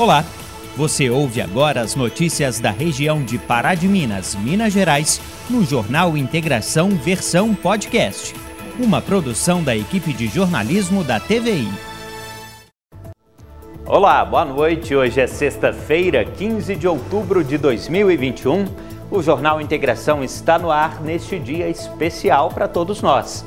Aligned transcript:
Olá, 0.00 0.24
você 0.78 1.10
ouve 1.10 1.42
agora 1.42 1.82
as 1.82 1.94
notícias 1.94 2.58
da 2.58 2.70
região 2.70 3.22
de 3.22 3.36
Pará 3.36 3.74
de 3.74 3.86
Minas, 3.86 4.34
Minas 4.34 4.72
Gerais, 4.72 5.20
no 5.50 5.62
Jornal 5.62 6.16
Integração 6.16 6.88
Versão 6.88 7.54
Podcast, 7.54 8.34
uma 8.82 9.02
produção 9.02 9.62
da 9.62 9.76
equipe 9.76 10.14
de 10.14 10.26
jornalismo 10.26 11.04
da 11.04 11.20
TVI. 11.20 11.68
Olá, 13.84 14.24
boa 14.24 14.46
noite. 14.46 14.96
Hoje 14.96 15.20
é 15.20 15.26
sexta-feira, 15.26 16.24
15 16.24 16.76
de 16.76 16.88
outubro 16.88 17.44
de 17.44 17.58
2021. 17.58 18.64
O 19.10 19.20
Jornal 19.20 19.60
Integração 19.60 20.24
está 20.24 20.58
no 20.58 20.70
ar 20.70 21.02
neste 21.02 21.38
dia 21.38 21.68
especial 21.68 22.48
para 22.48 22.66
todos 22.66 23.02
nós. 23.02 23.44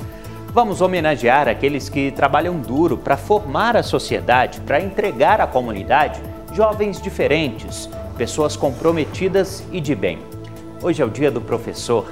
Vamos 0.52 0.80
homenagear 0.80 1.48
aqueles 1.48 1.88
que 1.88 2.12
trabalham 2.12 2.60
duro 2.60 2.96
para 2.96 3.16
formar 3.16 3.76
a 3.76 3.82
sociedade, 3.82 4.60
para 4.60 4.80
entregar 4.80 5.40
à 5.40 5.48
comunidade 5.48 6.22
jovens 6.54 7.02
diferentes, 7.02 7.90
pessoas 8.16 8.54
comprometidas 8.54 9.64
e 9.72 9.80
de 9.80 9.92
bem. 9.92 10.20
Hoje 10.80 11.02
é 11.02 11.04
o 11.04 11.10
dia 11.10 11.28
do 11.28 11.40
professor. 11.40 12.06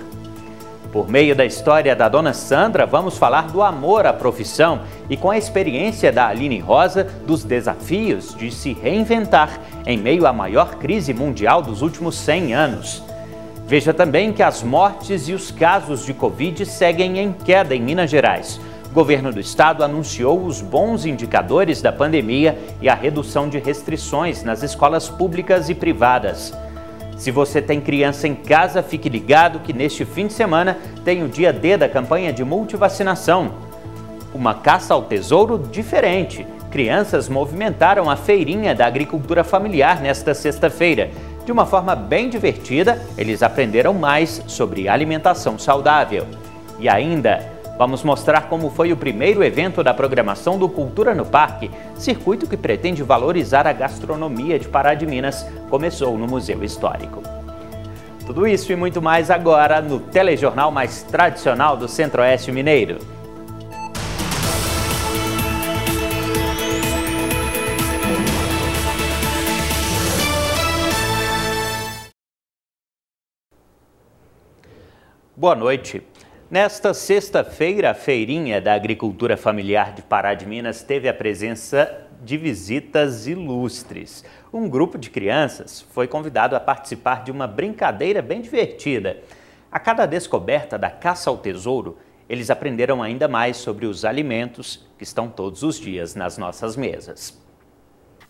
Por 0.91 1.09
meio 1.09 1.35
da 1.35 1.45
história 1.45 1.95
da 1.95 2.09
dona 2.09 2.35
Sandra, 2.35 2.85
vamos 2.85 3.17
falar 3.17 3.53
do 3.53 3.63
amor 3.63 4.05
à 4.05 4.13
profissão 4.13 4.81
e 5.09 5.17
com 5.17 5.31
a 5.31 5.39
experiência 5.39 6.11
da 6.11 6.27
Aline 6.27 6.59
Rosa 6.59 7.05
dos 7.25 7.45
desafios 7.45 8.35
de 8.35 8.51
se 8.51 8.73
reinventar 8.73 9.61
em 9.87 9.97
meio 9.97 10.27
à 10.27 10.33
maior 10.33 10.75
crise 10.75 11.15
mundial 11.15 11.63
dos 11.63 11.81
últimos 11.81 12.17
100 12.17 12.53
anos. 12.53 13.03
Veja 13.65 13.95
também 13.95 14.33
que 14.33 14.43
as 14.43 14.63
mortes 14.63 15.29
e 15.29 15.33
os 15.33 15.53
casos 15.53 16.05
de 16.05 16.13
Covid 16.13 16.67
seguem 16.67 17.21
em 17.21 17.33
queda 17.33 17.77
em 17.77 17.81
Minas 17.81 18.11
Gerais. 18.11 18.61
Governo 18.93 19.33
do 19.33 19.41
estado 19.41 19.83
anunciou 19.83 20.45
os 20.45 20.61
bons 20.61 21.07
indicadores 21.07 21.81
da 21.81 21.91
pandemia 21.91 22.59
e 22.81 22.91
a 22.91 22.95
redução 22.95 23.49
de 23.49 23.59
restrições 23.59 24.43
nas 24.43 24.63
escolas 24.63 25.09
públicas 25.09 25.71
e 25.71 25.75
privadas. 25.75 26.53
Se 27.17 27.31
você 27.31 27.63
tem 27.63 27.81
criança 27.81 28.29
em 28.29 28.35
casa, 28.35 28.83
fique 28.83 29.09
ligado 29.09 29.61
que 29.61 29.73
neste 29.73 30.05
fim 30.05 30.27
de 30.27 30.35
semana 30.35 30.77
tem 31.05 31.23
o 31.23 31.29
dia 31.29 31.55
D 31.55 31.79
da 31.79 31.89
campanha 31.89 32.35
de 32.35 32.45
multivacinação. 32.45 33.53
Uma 34.35 34.55
caça 34.55 34.93
ao 34.93 35.05
tesouro 35.05 35.59
diferente. 35.59 36.47
Crianças 36.71 37.31
movimentaram 37.31 38.11
a 38.11 38.17
feirinha 38.17 38.75
da 38.75 38.87
agricultura 38.87 39.43
familiar 39.43 40.03
nesta 40.03 40.35
sexta-feira. 40.35 41.11
De 41.47 41.53
uma 41.53 41.65
forma 41.65 41.97
bem 41.97 42.29
divertida, 42.29 43.01
eles 43.17 43.43
aprenderam 43.43 43.95
mais 43.95 44.43
sobre 44.47 44.87
alimentação 44.87 45.59
saudável. 45.59 46.27
E 46.79 46.89
ainda, 46.89 47.52
vamos 47.83 48.05
mostrar 48.05 48.43
como 48.43 48.71
foi 48.71 48.93
o 48.93 48.97
primeiro 48.97 49.43
evento 49.43 49.83
da 49.83 49.93
programação 49.93 50.57
do 50.57 50.69
Cultura 50.69 51.17
no 51.17 51.27
Parque, 51.27 51.69
circuito 51.97 52.47
que 52.47 52.57
pretende 52.57 53.03
valorizar 53.03 53.67
a 53.67 53.73
gastronomia 53.73 54.57
de 54.57 54.69
Pará 54.69 54.95
de 54.95 55.05
Minas, 55.05 55.45
começou 55.69 56.17
no 56.17 56.29
Museu 56.29 56.63
Histórico. 56.63 57.21
Tudo 58.25 58.47
isso 58.47 58.71
e 58.71 58.77
muito 58.77 59.03
mais 59.03 59.33
agora 59.33 59.81
no 59.81 59.99
telejornal 59.99 60.71
mais 60.71 61.03
tradicional 61.03 61.77
do 61.77 61.89
Centro-Oeste 61.89 62.53
Mineiro. 62.53 62.99
Boa 75.37 75.57
noite. 75.57 76.12
Nesta 76.53 76.93
sexta-feira, 76.93 77.93
a 77.93 77.95
feirinha 77.95 78.61
da 78.61 78.75
agricultura 78.75 79.39
familiar 79.39 79.95
de 79.95 80.03
Pará 80.03 80.35
de 80.35 80.45
Minas 80.45 80.83
teve 80.83 81.09
a 81.09 81.15
presença 81.15 82.07
de 82.23 82.37
visitas 82.37 83.27
ilustres. 83.27 84.23
Um 84.53 84.69
grupo 84.69 84.99
de 84.99 85.09
crianças 85.09 85.81
foi 85.81 86.07
convidado 86.07 86.55
a 86.55 86.61
participar 86.61 87.25
de 87.25 87.31
uma 87.31 87.47
brincadeira 87.47 88.21
bem 88.21 88.43
divertida. 88.43 89.23
A 89.71 89.81
cada 89.81 90.05
descoberta 90.05 90.77
da 90.77 90.91
caça 90.91 91.31
ao 91.31 91.39
tesouro, 91.39 91.97
eles 92.29 92.51
aprenderam 92.51 93.03
ainda 93.03 93.27
mais 93.27 93.57
sobre 93.57 93.87
os 93.87 94.05
alimentos 94.05 94.87
que 94.99 95.05
estão 95.05 95.31
todos 95.31 95.63
os 95.63 95.81
dias 95.81 96.15
nas 96.15 96.37
nossas 96.37 96.77
mesas. 96.77 97.42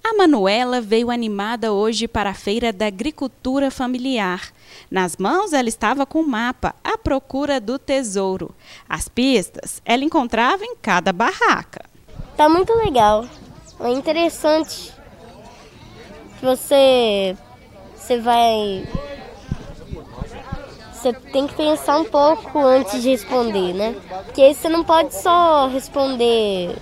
A 0.05 0.15
Manuela 0.15 0.81
veio 0.81 1.13
animada 1.13 1.73
hoje 1.73 2.09
para 2.09 2.31
a 2.31 2.35
Feira 2.35 2.73
da 2.73 2.87
Agricultura 2.87 3.71
Familiar. 3.71 4.53
Nas 4.91 5.17
mãos, 5.17 5.53
ela 5.53 5.69
estava 5.69 6.05
com 6.05 6.21
o 6.21 6.27
mapa 6.27 6.75
à 6.83 6.99
procura 6.99 7.61
do 7.61 7.79
tesouro. 7.79 8.53
As 8.89 9.09
pistas 9.09 9.81
ela 9.85 10.03
encontrava 10.03 10.65
em 10.65 10.75
cada 10.75 11.13
barraca. 11.13 11.85
Tá 12.37 12.49
muito 12.49 12.73
legal. 12.75 13.25
É 13.79 13.91
interessante. 13.91 14.93
Você 16.43 17.37
você 17.95 18.19
vai 18.19 18.84
você 20.93 21.13
tem 21.13 21.47
que 21.47 21.55
pensar 21.55 21.99
um 21.99 22.05
pouco 22.05 22.59
antes 22.59 23.03
de 23.03 23.11
responder, 23.11 23.73
né? 23.73 23.95
Porque 24.25 24.53
você 24.53 24.69
não 24.69 24.83
pode 24.83 25.15
só 25.15 25.69
responder 25.69 26.77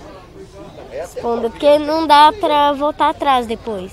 responda, 0.91 1.49
porque 1.49 1.79
não 1.79 2.05
dá 2.05 2.31
para 2.33 2.73
voltar 2.73 3.09
atrás 3.09 3.47
depois. 3.47 3.91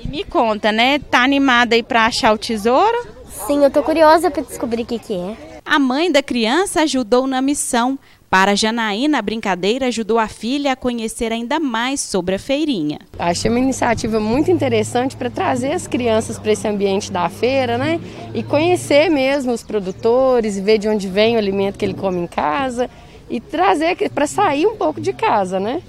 E 0.00 0.08
me 0.08 0.24
conta, 0.24 0.70
né? 0.70 0.98
Tá 0.98 1.22
animada 1.22 1.74
aí 1.74 1.82
para 1.82 2.06
achar 2.06 2.32
o 2.32 2.38
tesouro? 2.38 3.06
Sim, 3.46 3.64
eu 3.64 3.70
tô 3.70 3.82
curiosa 3.82 4.30
para 4.30 4.42
descobrir 4.42 4.82
o 4.82 4.86
que, 4.86 4.98
que 4.98 5.14
é. 5.14 5.36
A 5.64 5.78
mãe 5.78 6.10
da 6.12 6.22
criança 6.22 6.82
ajudou 6.82 7.26
na 7.26 7.42
missão. 7.42 7.98
Para 8.30 8.56
Janaína, 8.56 9.18
a 9.18 9.22
brincadeira 9.22 9.86
ajudou 9.86 10.18
a 10.18 10.26
filha 10.26 10.72
a 10.72 10.76
conhecer 10.76 11.30
ainda 11.30 11.60
mais 11.60 12.00
sobre 12.00 12.34
a 12.34 12.38
feirinha. 12.38 12.98
Achei 13.16 13.48
uma 13.48 13.60
iniciativa 13.60 14.18
muito 14.18 14.50
interessante 14.50 15.16
para 15.16 15.30
trazer 15.30 15.72
as 15.72 15.86
crianças 15.86 16.36
para 16.36 16.50
esse 16.50 16.66
ambiente 16.66 17.12
da 17.12 17.28
feira, 17.28 17.78
né? 17.78 18.00
E 18.34 18.42
conhecer 18.42 19.08
mesmo 19.08 19.52
os 19.52 19.62
produtores, 19.62 20.58
ver 20.58 20.78
de 20.78 20.88
onde 20.88 21.06
vem 21.08 21.36
o 21.36 21.38
alimento 21.38 21.78
que 21.78 21.84
ele 21.84 21.94
come 21.94 22.18
em 22.18 22.26
casa 22.26 22.90
e 23.28 23.40
trazer 23.40 23.96
para 24.10 24.26
sair 24.26 24.66
um 24.66 24.76
pouco 24.76 25.00
de 25.00 25.12
casa, 25.12 25.58
né? 25.58 25.82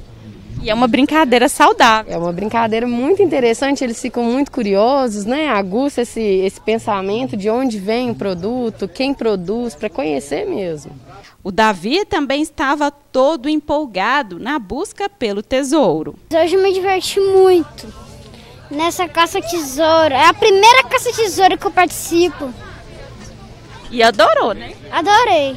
E 0.61 0.69
é 0.69 0.73
uma 0.73 0.87
brincadeira 0.87 1.47
saudável. 1.47 2.11
É 2.11 2.17
uma 2.17 2.31
brincadeira 2.31 2.87
muito 2.87 3.21
interessante, 3.21 3.83
eles 3.83 4.01
ficam 4.01 4.23
muito 4.23 4.51
curiosos, 4.51 5.23
né? 5.23 5.47
Aguça 5.49 6.01
esse, 6.01 6.21
esse 6.21 6.59
pensamento 6.59 7.37
de 7.37 7.49
onde 7.49 7.77
vem 7.77 8.09
o 8.09 8.15
produto, 8.15 8.87
quem 8.87 9.13
produz, 9.13 9.75
para 9.75 9.89
conhecer 9.89 10.47
mesmo. 10.47 10.91
O 11.43 11.51
Davi 11.51 12.03
também 12.05 12.41
estava 12.41 12.89
todo 12.89 13.47
empolgado 13.47 14.39
na 14.39 14.57
busca 14.57 15.07
pelo 15.07 15.43
tesouro. 15.43 16.15
Hoje 16.33 16.57
me 16.57 16.73
diverti 16.73 17.19
muito 17.19 17.87
nessa 18.71 19.07
caça-tesouro. 19.07 20.13
É 20.13 20.25
a 20.25 20.33
primeira 20.33 20.83
caça-tesouro 20.85 21.57
que 21.57 21.67
eu 21.67 21.71
participo. 21.71 22.51
E 23.91 24.01
adorou, 24.01 24.53
né? 24.53 24.73
Adorei. 24.91 25.55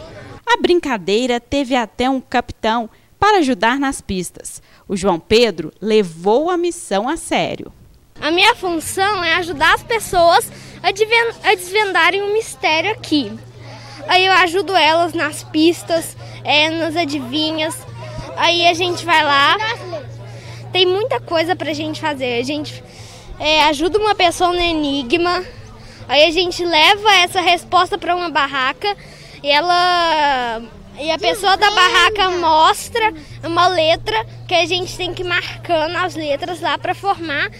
A 0.51 0.57
brincadeira 0.57 1.39
teve 1.39 1.77
até 1.77 2.09
um 2.09 2.23
capitão 2.23 2.89
para 3.21 3.39
ajudar 3.39 3.79
nas 3.79 4.01
pistas. 4.01 4.63
O 4.89 4.97
João 4.97 5.21
Pedro 5.21 5.71
levou 5.79 6.49
a 6.49 6.57
missão 6.57 7.07
a 7.07 7.19
sério. 7.19 7.71
A 8.19 8.31
minha 8.31 8.55
função 8.55 9.23
é 9.23 9.35
ajudar 9.35 9.75
as 9.75 9.83
pessoas 9.83 10.51
a 10.83 11.55
desvendarem 11.55 12.23
um 12.23 12.33
mistério 12.33 12.91
aqui. 12.93 13.31
Aí 14.09 14.25
eu 14.25 14.33
ajudo 14.33 14.75
elas 14.75 15.13
nas 15.13 15.45
pistas, 15.45 16.17
é, 16.43 16.71
nas 16.71 16.97
adivinhas. 16.97 17.77
Aí 18.35 18.67
a 18.67 18.73
gente 18.73 19.05
vai 19.05 19.23
lá. 19.23 19.55
Tem 20.73 20.87
muita 20.87 21.21
coisa 21.21 21.55
pra 21.55 21.75
gente 21.75 22.01
fazer. 22.01 22.41
A 22.41 22.43
gente 22.43 22.83
é, 23.39 23.65
ajuda 23.65 23.99
uma 23.99 24.15
pessoa 24.15 24.51
no 24.51 24.61
enigma. 24.61 25.45
Aí 26.09 26.25
a 26.25 26.31
gente 26.31 26.65
leva 26.65 27.15
essa 27.17 27.43
resposta 27.43 27.99
para 27.99 28.17
uma 28.17 28.31
barraca 28.31 28.97
e 29.43 29.51
ela 29.51 30.63
e 31.01 31.11
a 31.13 31.19
pessoa 31.19 31.57
da 31.57 31.71
barraca 31.71 32.31
mostra 32.31 33.15
uma 33.45 33.69
letra 33.69 34.27
que 34.49 34.55
a 34.55 34.67
gente 34.67 34.97
tem 34.97 35.15
que 35.15 35.23
ir 35.23 35.27
marcando 35.27 35.95
as 35.95 36.17
letras 36.17 36.61
lá 36.61 36.77
para 36.77 36.95
formar 36.95 37.51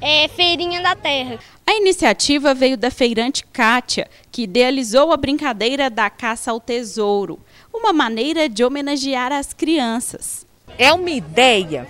é, 0.00 0.28
Feirinha 0.28 0.80
da 0.80 0.96
Terra. 0.96 1.38
A 1.66 1.74
iniciativa 1.74 2.54
veio 2.54 2.76
da 2.76 2.90
feirante 2.90 3.44
Kátia, 3.52 4.08
que 4.32 4.44
idealizou 4.44 5.12
a 5.12 5.16
brincadeira 5.16 5.90
da 5.90 6.08
caça 6.08 6.50
ao 6.50 6.60
tesouro, 6.60 7.38
uma 7.72 7.92
maneira 7.92 8.48
de 8.48 8.64
homenagear 8.64 9.30
as 9.30 9.52
crianças. 9.52 10.46
É 10.78 10.92
uma 10.92 11.10
ideia 11.10 11.86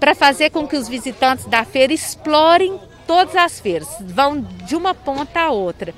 para 0.00 0.14
fazer 0.14 0.50
com 0.50 0.66
que 0.66 0.76
os 0.76 0.88
visitantes 0.88 1.44
da 1.44 1.64
feira 1.64 1.92
explorem 1.92 2.80
todas 3.06 3.36
as 3.36 3.60
feiras, 3.60 3.88
vão 4.00 4.40
de 4.40 4.74
uma 4.74 4.94
ponta 4.94 5.40
a 5.40 5.50
outra 5.50 5.94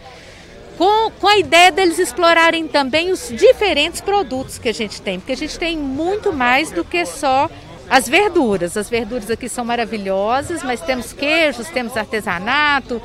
com, 0.77 1.11
com 1.13 1.29
a 1.29 1.39
ideia 1.39 1.71
deles 1.71 1.99
explorarem 1.99 2.67
também 2.67 3.11
os 3.11 3.29
diferentes 3.29 4.01
produtos 4.01 4.59
que 4.59 4.69
a 4.69 4.75
gente 4.75 5.01
tem, 5.01 5.19
porque 5.19 5.33
a 5.33 5.37
gente 5.37 5.59
tem 5.59 5.77
muito 5.77 6.33
mais 6.33 6.71
do 6.71 6.85
que 6.85 7.05
só 7.07 7.51
as 7.89 8.09
verduras. 8.09 8.77
As 8.77 8.89
verduras 8.89 9.31
aqui 9.31 9.49
são 9.49 9.65
maravilhosas, 9.65 10.63
mas 10.63 10.81
temos 10.81 11.13
queijos, 11.13 11.69
temos 11.69 11.97
artesanato 11.97 13.03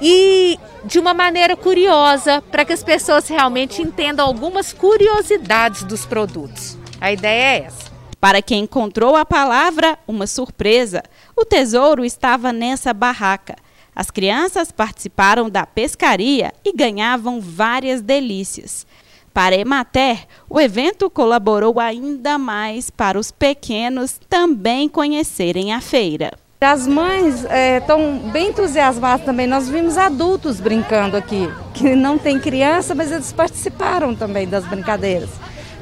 e 0.00 0.58
de 0.84 0.98
uma 0.98 1.14
maneira 1.14 1.56
curiosa 1.56 2.42
para 2.50 2.64
que 2.64 2.72
as 2.72 2.82
pessoas 2.82 3.28
realmente 3.28 3.80
entendam 3.80 4.26
algumas 4.26 4.72
curiosidades 4.72 5.84
dos 5.84 6.04
produtos. 6.04 6.76
A 7.00 7.12
ideia 7.12 7.42
é 7.42 7.66
essa. 7.66 7.92
Para 8.20 8.40
quem 8.40 8.62
encontrou 8.62 9.16
a 9.16 9.24
palavra, 9.24 9.98
uma 10.06 10.28
surpresa. 10.28 11.02
O 11.36 11.44
tesouro 11.44 12.04
estava 12.04 12.52
nessa 12.52 12.92
barraca. 12.92 13.56
As 13.94 14.10
crianças 14.10 14.72
participaram 14.72 15.50
da 15.50 15.66
pescaria 15.66 16.52
e 16.64 16.72
ganhavam 16.72 17.40
várias 17.40 18.00
delícias. 18.00 18.86
Para 19.34 19.56
Emater, 19.56 20.26
o 20.48 20.60
evento 20.60 21.08
colaborou 21.08 21.80
ainda 21.80 22.38
mais 22.38 22.90
para 22.90 23.18
os 23.18 23.30
pequenos 23.30 24.20
também 24.28 24.88
conhecerem 24.88 25.72
a 25.72 25.80
feira. 25.80 26.32
As 26.60 26.86
mães 26.86 27.44
estão 27.78 28.20
é, 28.24 28.30
bem 28.30 28.48
entusiasmadas 28.50 29.26
também. 29.26 29.46
Nós 29.46 29.68
vimos 29.68 29.98
adultos 29.98 30.60
brincando 30.60 31.16
aqui, 31.16 31.48
que 31.74 31.96
não 31.96 32.16
tem 32.16 32.38
criança, 32.38 32.94
mas 32.94 33.10
eles 33.10 33.32
participaram 33.32 34.14
também 34.14 34.46
das 34.46 34.64
brincadeiras. 34.64 35.30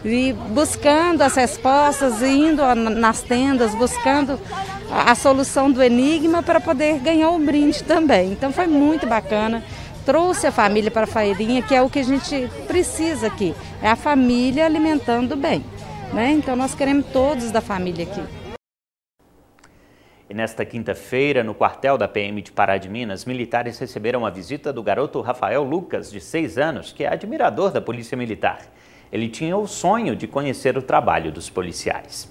E 0.04 0.32
buscando 0.32 1.22
as 1.22 1.34
respostas, 1.34 2.22
indo 2.22 2.62
nas 2.74 3.20
tendas, 3.20 3.74
buscando 3.74 4.38
a, 4.90 5.14
solução 5.14 5.70
do 5.70 5.82
enigma 5.82 6.42
para 6.42 6.60
poder 6.60 6.98
ganhar 6.98 7.30
o 7.30 7.38
brinde 7.38 7.84
também. 7.84 8.32
Então 8.32 8.52
foi 8.52 8.66
muito 8.66 9.06
bacana. 9.06 9.62
Trouxe 10.04 10.46
a 10.46 10.52
família 10.52 10.90
para 10.90 11.04
a 11.04 11.06
feirinha, 11.06 11.62
que 11.62 11.74
é 11.74 11.82
o 11.82 11.90
que 11.90 11.98
a 11.98 12.04
gente 12.04 12.48
precisa 12.66 13.26
aqui. 13.26 13.54
É 13.82 13.88
a 13.88 13.96
família 13.96 14.64
alimentando 14.64 15.36
bem. 15.36 15.64
Né? 16.12 16.32
Então 16.32 16.56
nós 16.56 16.74
queremos 16.74 17.06
todos 17.12 17.50
da 17.50 17.60
família 17.60 18.04
aqui. 18.04 18.22
E 20.28 20.34
nesta 20.34 20.64
quinta-feira, 20.64 21.42
no 21.42 21.54
quartel 21.54 21.98
da 21.98 22.06
PM 22.06 22.40
de 22.40 22.52
Pará 22.52 22.78
de 22.78 22.88
Minas, 22.88 23.24
militares 23.24 23.78
receberam 23.80 24.24
a 24.24 24.30
visita 24.30 24.72
do 24.72 24.80
garoto 24.80 25.20
Rafael 25.20 25.64
Lucas, 25.64 26.08
de 26.08 26.20
6 26.20 26.56
anos, 26.56 26.92
que 26.92 27.02
é 27.02 27.08
admirador 27.08 27.72
da 27.72 27.80
Polícia 27.80 28.16
Militar. 28.16 28.60
Ele 29.12 29.28
tinha 29.28 29.56
o 29.56 29.66
sonho 29.66 30.14
de 30.14 30.26
conhecer 30.26 30.76
o 30.78 30.82
trabalho 30.82 31.32
dos 31.32 31.50
policiais. 31.50 32.28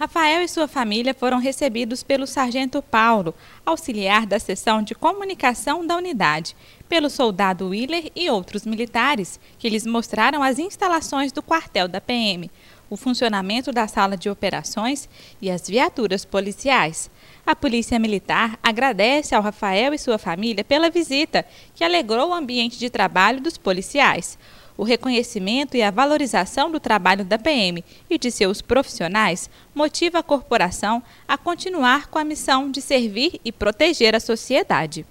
Rafael 0.00 0.40
e 0.42 0.48
sua 0.48 0.66
família 0.66 1.12
foram 1.12 1.38
recebidos 1.38 2.02
pelo 2.02 2.26
sargento 2.26 2.80
Paulo, 2.80 3.34
auxiliar 3.66 4.24
da 4.24 4.38
seção 4.38 4.82
de 4.82 4.94
comunicação 4.94 5.86
da 5.86 5.94
unidade, 5.94 6.56
pelo 6.88 7.10
soldado 7.10 7.68
Willer 7.68 8.10
e 8.16 8.30
outros 8.30 8.64
militares, 8.64 9.38
que 9.58 9.68
lhes 9.68 9.84
mostraram 9.84 10.42
as 10.42 10.58
instalações 10.58 11.32
do 11.32 11.42
quartel 11.42 11.86
da 11.86 12.00
PM, 12.00 12.50
o 12.88 12.96
funcionamento 12.96 13.70
da 13.72 13.86
sala 13.86 14.16
de 14.16 14.30
operações 14.30 15.06
e 15.40 15.50
as 15.50 15.68
viaturas 15.68 16.24
policiais. 16.24 17.10
A 17.44 17.54
Polícia 17.54 17.98
Militar 17.98 18.58
agradece 18.62 19.34
ao 19.34 19.42
Rafael 19.42 19.92
e 19.92 19.98
sua 19.98 20.16
família 20.16 20.64
pela 20.64 20.88
visita, 20.88 21.44
que 21.74 21.84
alegrou 21.84 22.30
o 22.30 22.34
ambiente 22.34 22.78
de 22.78 22.88
trabalho 22.88 23.40
dos 23.40 23.58
policiais. 23.58 24.38
O 24.80 24.82
reconhecimento 24.82 25.76
e 25.76 25.82
a 25.82 25.90
valorização 25.90 26.70
do 26.70 26.80
trabalho 26.80 27.22
da 27.22 27.36
PM 27.36 27.84
e 28.08 28.16
de 28.16 28.30
seus 28.30 28.62
profissionais 28.62 29.50
motiva 29.74 30.20
a 30.20 30.22
corporação 30.22 31.02
a 31.28 31.36
continuar 31.36 32.06
com 32.06 32.18
a 32.18 32.24
missão 32.24 32.70
de 32.70 32.80
servir 32.80 33.38
e 33.44 33.52
proteger 33.52 34.16
a 34.16 34.20
sociedade. 34.20 35.04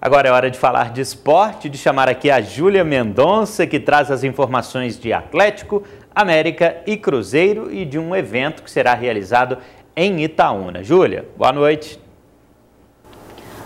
Agora 0.00 0.28
é 0.28 0.30
hora 0.30 0.52
de 0.52 0.56
falar 0.56 0.92
de 0.92 1.00
esporte, 1.00 1.68
de 1.68 1.76
chamar 1.76 2.08
aqui 2.08 2.30
a 2.30 2.40
Júlia 2.40 2.84
Mendonça, 2.84 3.66
que 3.66 3.80
traz 3.80 4.08
as 4.12 4.22
informações 4.22 4.96
de 4.96 5.12
Atlético, 5.12 5.82
América 6.14 6.80
e 6.86 6.96
Cruzeiro 6.96 7.74
e 7.74 7.84
de 7.84 7.98
um 7.98 8.14
evento 8.14 8.62
que 8.62 8.70
será 8.70 8.94
realizado 8.94 9.58
em 9.96 10.22
Itaúna. 10.22 10.84
Júlia, 10.84 11.28
boa 11.36 11.52
noite. 11.52 12.01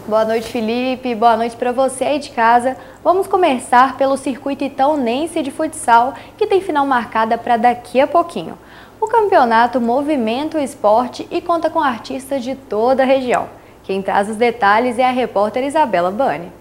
Boa 0.09 0.25
noite, 0.25 0.47
Felipe. 0.53 1.17
Boa 1.17 1.37
noite 1.37 1.57
para 1.57 1.73
você 1.73 2.05
aí 2.05 2.21
de 2.21 2.31
casa. 2.31 2.77
Vamos 3.03 3.27
começar 3.27 3.97
pelo 3.97 4.17
circuito 4.17 4.63
itaunense 4.63 5.43
de 5.43 5.51
futsal, 5.51 6.15
que 6.39 6.47
tem 6.47 6.61
final 6.61 6.87
marcada 6.87 7.37
para 7.37 7.57
daqui 7.57 8.01
a 8.01 8.07
pouquinho. 8.07 8.57
O 9.01 9.09
campeonato 9.09 9.81
movimenta 9.81 10.59
o 10.59 10.61
esporte 10.61 11.27
e 11.29 11.41
conta 11.41 11.69
com 11.69 11.81
artistas 11.81 12.45
de 12.45 12.55
toda 12.55 13.03
a 13.03 13.07
região. 13.07 13.49
Quem 13.83 14.01
traz 14.01 14.29
os 14.29 14.37
detalhes 14.37 14.97
é 14.97 15.05
a 15.05 15.11
repórter 15.11 15.65
Isabela 15.65 16.13
Bani. 16.13 16.53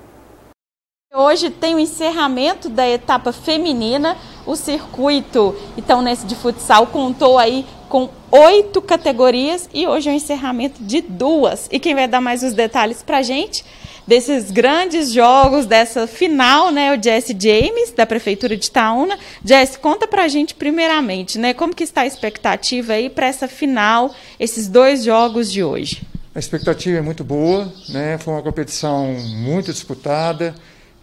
Hoje 1.14 1.52
tem 1.52 1.76
o 1.76 1.80
encerramento 1.80 2.68
da 2.68 2.90
etapa 2.90 3.32
feminina. 3.32 4.18
O 4.44 4.56
circuito 4.56 5.56
então 5.78 6.02
nesse 6.02 6.26
de 6.26 6.36
futsal 6.36 6.88
contou 6.88 7.38
aí 7.38 7.64
com 7.96 8.10
oito 8.30 8.82
categorias 8.82 9.70
e 9.74 9.88
hoje 9.88 10.10
é 10.10 10.12
o 10.12 10.16
encerramento 10.16 10.84
de 10.84 11.00
duas. 11.00 11.70
E 11.72 11.80
quem 11.80 11.96
vai 11.96 12.10
dar 12.10 12.20
mais 12.20 12.44
os 12.44 12.52
detalhes 12.54 13.02
para 13.02 13.22
gente 13.22 13.64
desses 14.06 14.52
grandes 14.52 15.14
jogos, 15.14 15.66
dessa 15.66 16.06
final, 16.06 16.74
né, 16.74 16.94
o 16.94 17.02
Jesse 17.02 17.34
James, 17.40 17.92
da 17.92 18.06
Prefeitura 18.06 18.58
de 18.58 18.66
Itaúna. 18.66 19.18
Jesse, 19.46 19.80
conta 19.80 20.06
pra 20.10 20.28
gente 20.28 20.54
primeiramente, 20.56 21.40
né, 21.40 21.54
como 21.54 21.74
que 21.74 21.86
está 21.86 22.02
a 22.02 22.06
expectativa 22.06 22.92
aí 22.92 23.10
para 23.10 23.28
essa 23.28 23.48
final, 23.48 24.14
esses 24.38 24.68
dois 24.68 25.06
jogos 25.06 25.50
de 25.50 25.64
hoje? 25.64 26.02
A 26.36 26.40
expectativa 26.40 26.98
é 26.98 27.02
muito 27.02 27.24
boa, 27.24 27.72
né? 27.88 28.18
foi 28.18 28.34
uma 28.34 28.44
competição 28.44 29.14
muito 29.38 29.72
disputada, 29.72 30.54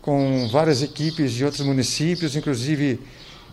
com 0.03 0.47
várias 0.53 0.83
equipes 0.83 1.33
de 1.33 1.43
outros 1.43 1.65
municípios, 1.65 2.37
inclusive 2.37 3.00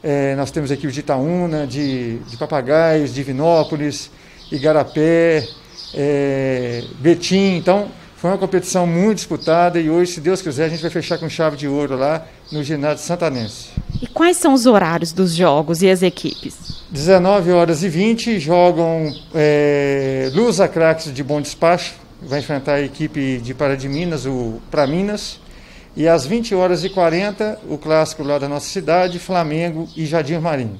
é, 0.03 0.35
nós 0.35 0.51
temos 0.51 0.71
a 0.71 0.73
equipe 0.73 0.91
de 0.91 0.99
Itaúna, 1.01 1.67
de, 1.67 2.19
de 2.19 2.37
Papagaios, 2.37 3.13
de 3.13 3.23
Vinópolis, 3.23 4.09
Igarapé, 4.51 5.47
é, 5.93 6.83
Betim. 6.99 7.57
Então, 7.57 7.89
foi 8.15 8.29
uma 8.29 8.37
competição 8.37 8.85
muito 8.85 9.17
disputada 9.17 9.79
e 9.79 9.89
hoje, 9.89 10.13
se 10.13 10.21
Deus 10.21 10.41
quiser, 10.41 10.65
a 10.65 10.69
gente 10.69 10.81
vai 10.81 10.91
fechar 10.91 11.17
com 11.17 11.29
chave 11.29 11.55
de 11.55 11.67
ouro 11.67 11.95
lá 11.97 12.25
no 12.51 12.63
ginásio 12.63 13.05
santanense. 13.05 13.69
E 14.01 14.07
quais 14.07 14.37
são 14.37 14.53
os 14.53 14.65
horários 14.65 15.11
dos 15.11 15.33
jogos 15.33 15.81
e 15.81 15.89
as 15.89 16.01
equipes? 16.01 16.83
19 16.89 17.51
horas 17.51 17.83
e 17.83 17.89
20 17.89 18.39
jogam 18.39 19.13
é, 19.33 20.29
Lusa 20.33 20.67
Craques 20.67 21.13
de 21.13 21.23
Bom 21.23 21.41
Despacho, 21.41 21.95
vai 22.21 22.39
enfrentar 22.39 22.73
a 22.73 22.81
equipe 22.81 23.37
de 23.37 23.53
Pará 23.53 23.75
de 23.75 23.87
Minas, 23.87 24.25
o 24.25 24.61
Pra 24.71 24.87
Minas. 24.87 25.39
E 25.95 26.07
às 26.07 26.25
20 26.25 26.55
horas 26.55 26.83
e 26.83 26.89
40, 26.89 27.59
o 27.69 27.77
clássico 27.77 28.23
lá 28.23 28.37
da 28.37 28.47
nossa 28.47 28.67
cidade, 28.67 29.19
Flamengo 29.19 29.87
e 29.95 30.05
Jardim 30.05 30.37
Marinho. 30.37 30.79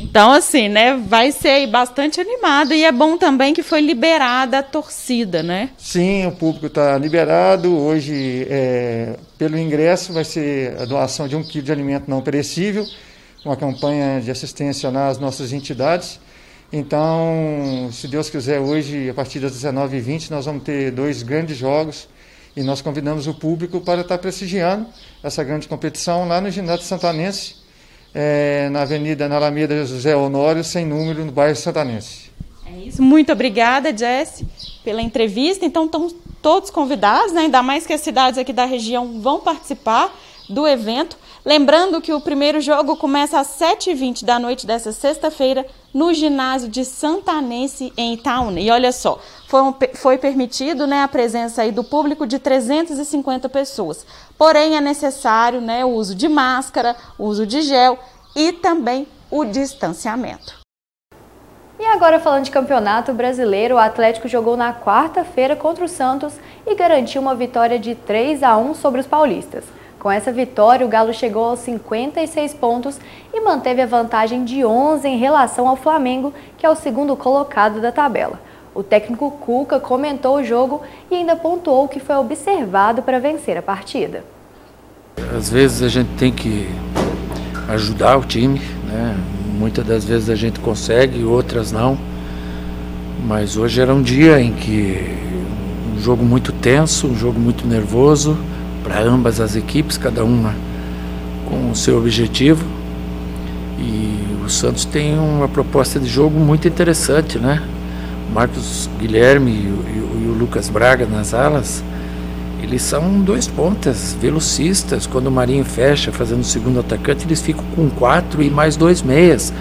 Então, 0.00 0.32
assim, 0.32 0.68
né, 0.68 0.94
vai 0.94 1.32
ser 1.32 1.66
bastante 1.66 2.20
animado 2.20 2.74
e 2.74 2.84
é 2.84 2.92
bom 2.92 3.16
também 3.16 3.54
que 3.54 3.62
foi 3.62 3.80
liberada 3.80 4.58
a 4.58 4.62
torcida, 4.62 5.42
né? 5.42 5.70
Sim, 5.78 6.26
o 6.26 6.32
público 6.32 6.66
está 6.66 6.98
liberado. 6.98 7.74
Hoje, 7.74 8.46
é, 8.50 9.16
pelo 9.38 9.58
ingresso, 9.58 10.12
vai 10.12 10.24
ser 10.24 10.76
a 10.78 10.84
doação 10.84 11.26
de 11.26 11.34
um 11.34 11.42
quilo 11.42 11.64
de 11.64 11.72
alimento 11.72 12.04
não 12.06 12.20
perecível 12.20 12.86
uma 13.44 13.56
campanha 13.56 14.20
de 14.20 14.30
assistência 14.30 14.90
nas 14.90 15.18
nossas 15.18 15.52
entidades. 15.52 16.20
Então, 16.72 17.88
se 17.92 18.06
Deus 18.06 18.28
quiser, 18.28 18.60
hoje, 18.60 19.08
a 19.08 19.14
partir 19.14 19.40
das 19.40 19.52
19h20, 19.52 20.30
nós 20.30 20.44
vamos 20.44 20.62
ter 20.62 20.90
dois 20.90 21.22
grandes 21.22 21.56
jogos 21.56 22.08
e 22.58 22.62
nós 22.64 22.82
convidamos 22.82 23.28
o 23.28 23.34
público 23.34 23.80
para 23.80 24.00
estar 24.00 24.18
prestigiando 24.18 24.86
essa 25.22 25.44
grande 25.44 25.68
competição 25.68 26.26
lá 26.26 26.40
no 26.40 26.50
ginásio 26.50 26.84
santanense, 26.84 27.54
é, 28.12 28.68
na 28.70 28.82
Avenida, 28.82 29.28
na 29.28 29.36
Alameda 29.36 29.86
José 29.86 30.16
Honório, 30.16 30.64
sem 30.64 30.84
número, 30.84 31.24
no 31.24 31.30
bairro 31.30 31.54
santanense. 31.54 32.32
É 32.66 32.76
isso. 32.80 33.00
Muito 33.00 33.30
obrigada, 33.30 33.96
Jesse, 33.96 34.44
pela 34.82 35.00
entrevista. 35.00 35.64
Então, 35.64 35.84
estão 35.84 36.08
todos 36.42 36.68
convidados, 36.68 37.32
né? 37.32 37.42
ainda 37.42 37.62
mais 37.62 37.86
que 37.86 37.92
as 37.92 38.00
cidades 38.00 38.38
aqui 38.38 38.52
da 38.52 38.64
região 38.64 39.20
vão 39.20 39.38
participar 39.38 40.12
do 40.48 40.66
evento. 40.66 41.16
Lembrando 41.44 42.00
que 42.00 42.12
o 42.12 42.20
primeiro 42.20 42.60
jogo 42.60 42.96
começa 42.96 43.38
às 43.38 43.48
7h20 43.58 44.24
da 44.24 44.38
noite 44.38 44.66
dessa 44.66 44.92
sexta-feira 44.92 45.66
no 45.94 46.12
ginásio 46.12 46.68
de 46.68 46.84
Santanense, 46.84 47.92
em 47.96 48.14
Itaúna. 48.14 48.60
E 48.60 48.70
olha 48.70 48.92
só, 48.92 49.18
foi, 49.46 49.62
um, 49.62 49.74
foi 49.94 50.18
permitido 50.18 50.86
né, 50.86 51.02
a 51.02 51.08
presença 51.08 51.62
aí 51.62 51.70
do 51.70 51.84
público 51.84 52.26
de 52.26 52.38
350 52.38 53.48
pessoas. 53.48 54.04
Porém, 54.36 54.76
é 54.76 54.80
necessário 54.80 55.60
né, 55.60 55.84
o 55.84 55.90
uso 55.90 56.14
de 56.14 56.28
máscara, 56.28 56.96
o 57.16 57.24
uso 57.24 57.46
de 57.46 57.62
gel 57.62 57.98
e 58.34 58.52
também 58.52 59.06
o 59.30 59.44
distanciamento. 59.44 60.58
E 61.80 61.84
agora 61.84 62.18
falando 62.18 62.44
de 62.44 62.50
campeonato 62.50 63.12
brasileiro, 63.12 63.76
o 63.76 63.78
Atlético 63.78 64.26
jogou 64.26 64.56
na 64.56 64.74
quarta-feira 64.74 65.54
contra 65.54 65.84
o 65.84 65.88
Santos 65.88 66.34
e 66.66 66.74
garantiu 66.74 67.22
uma 67.22 67.36
vitória 67.36 67.78
de 67.78 67.94
3 67.94 68.42
a 68.42 68.56
1 68.56 68.74
sobre 68.74 69.00
os 69.00 69.06
paulistas. 69.06 69.64
Com 69.98 70.12
essa 70.12 70.30
vitória, 70.30 70.86
o 70.86 70.88
Galo 70.88 71.12
chegou 71.12 71.44
aos 71.44 71.58
56 71.60 72.54
pontos 72.54 73.00
e 73.34 73.40
manteve 73.40 73.82
a 73.82 73.86
vantagem 73.86 74.44
de 74.44 74.64
11 74.64 75.08
em 75.08 75.18
relação 75.18 75.66
ao 75.66 75.74
Flamengo, 75.74 76.32
que 76.56 76.64
é 76.64 76.70
o 76.70 76.76
segundo 76.76 77.16
colocado 77.16 77.80
da 77.80 77.90
tabela. 77.90 78.40
O 78.72 78.84
técnico 78.84 79.28
Cuca 79.32 79.80
comentou 79.80 80.36
o 80.36 80.44
jogo 80.44 80.82
e 81.10 81.16
ainda 81.16 81.34
pontuou 81.34 81.88
que 81.88 81.98
foi 81.98 82.14
observado 82.14 83.02
para 83.02 83.18
vencer 83.18 83.56
a 83.56 83.62
partida. 83.62 84.22
Às 85.36 85.50
vezes 85.50 85.82
a 85.82 85.88
gente 85.88 86.10
tem 86.16 86.30
que 86.30 86.68
ajudar 87.68 88.18
o 88.18 88.22
time, 88.22 88.60
né? 88.84 89.16
muitas 89.58 89.84
das 89.84 90.04
vezes 90.04 90.30
a 90.30 90.36
gente 90.36 90.60
consegue, 90.60 91.24
outras 91.24 91.72
não. 91.72 91.98
Mas 93.26 93.56
hoje 93.56 93.80
era 93.80 93.92
um 93.92 94.00
dia 94.00 94.40
em 94.40 94.52
que 94.52 94.96
um 95.92 96.00
jogo 96.00 96.24
muito 96.24 96.52
tenso, 96.52 97.08
um 97.08 97.16
jogo 97.16 97.40
muito 97.40 97.66
nervoso 97.66 98.38
para 98.88 99.02
ambas 99.02 99.38
as 99.38 99.54
equipes, 99.54 99.98
cada 99.98 100.24
uma 100.24 100.54
com 101.46 101.70
o 101.70 101.76
seu 101.76 101.98
objetivo. 101.98 102.64
E 103.78 104.34
o 104.42 104.48
o 104.48 104.50
Santos 104.50 104.86
tem 104.86 105.18
uma 105.18 105.46
proposta 105.46 106.00
de 106.00 106.06
jogo 106.06 106.40
muito 106.40 106.66
interessante, 106.66 107.38
né? 107.38 107.62
Marcos 108.32 108.88
Guilherme 108.98 109.50
e 109.50 109.66
o, 109.66 110.24
e 110.24 110.28
o 110.28 110.38
Lucas 110.38 110.70
Braga 110.70 111.04
nas 111.04 111.34
alas, 111.34 111.84
eles 112.62 112.80
são 112.80 113.20
dois 113.20 113.46
pontas, 113.46 114.16
velocistas. 114.18 115.06
Quando 115.06 115.26
o 115.26 115.30
Marinho 115.30 115.66
fecha 115.66 116.10
fazendo 116.10 116.40
o 116.40 116.44
segundo 116.44 116.80
atacante, 116.80 117.26
eles 117.26 117.42
ficam 117.42 117.62
com 117.76 117.90
quatro 117.90 118.42
e 118.42 118.48
mais 118.48 118.74
dois 118.74 119.02
meias. 119.02 119.52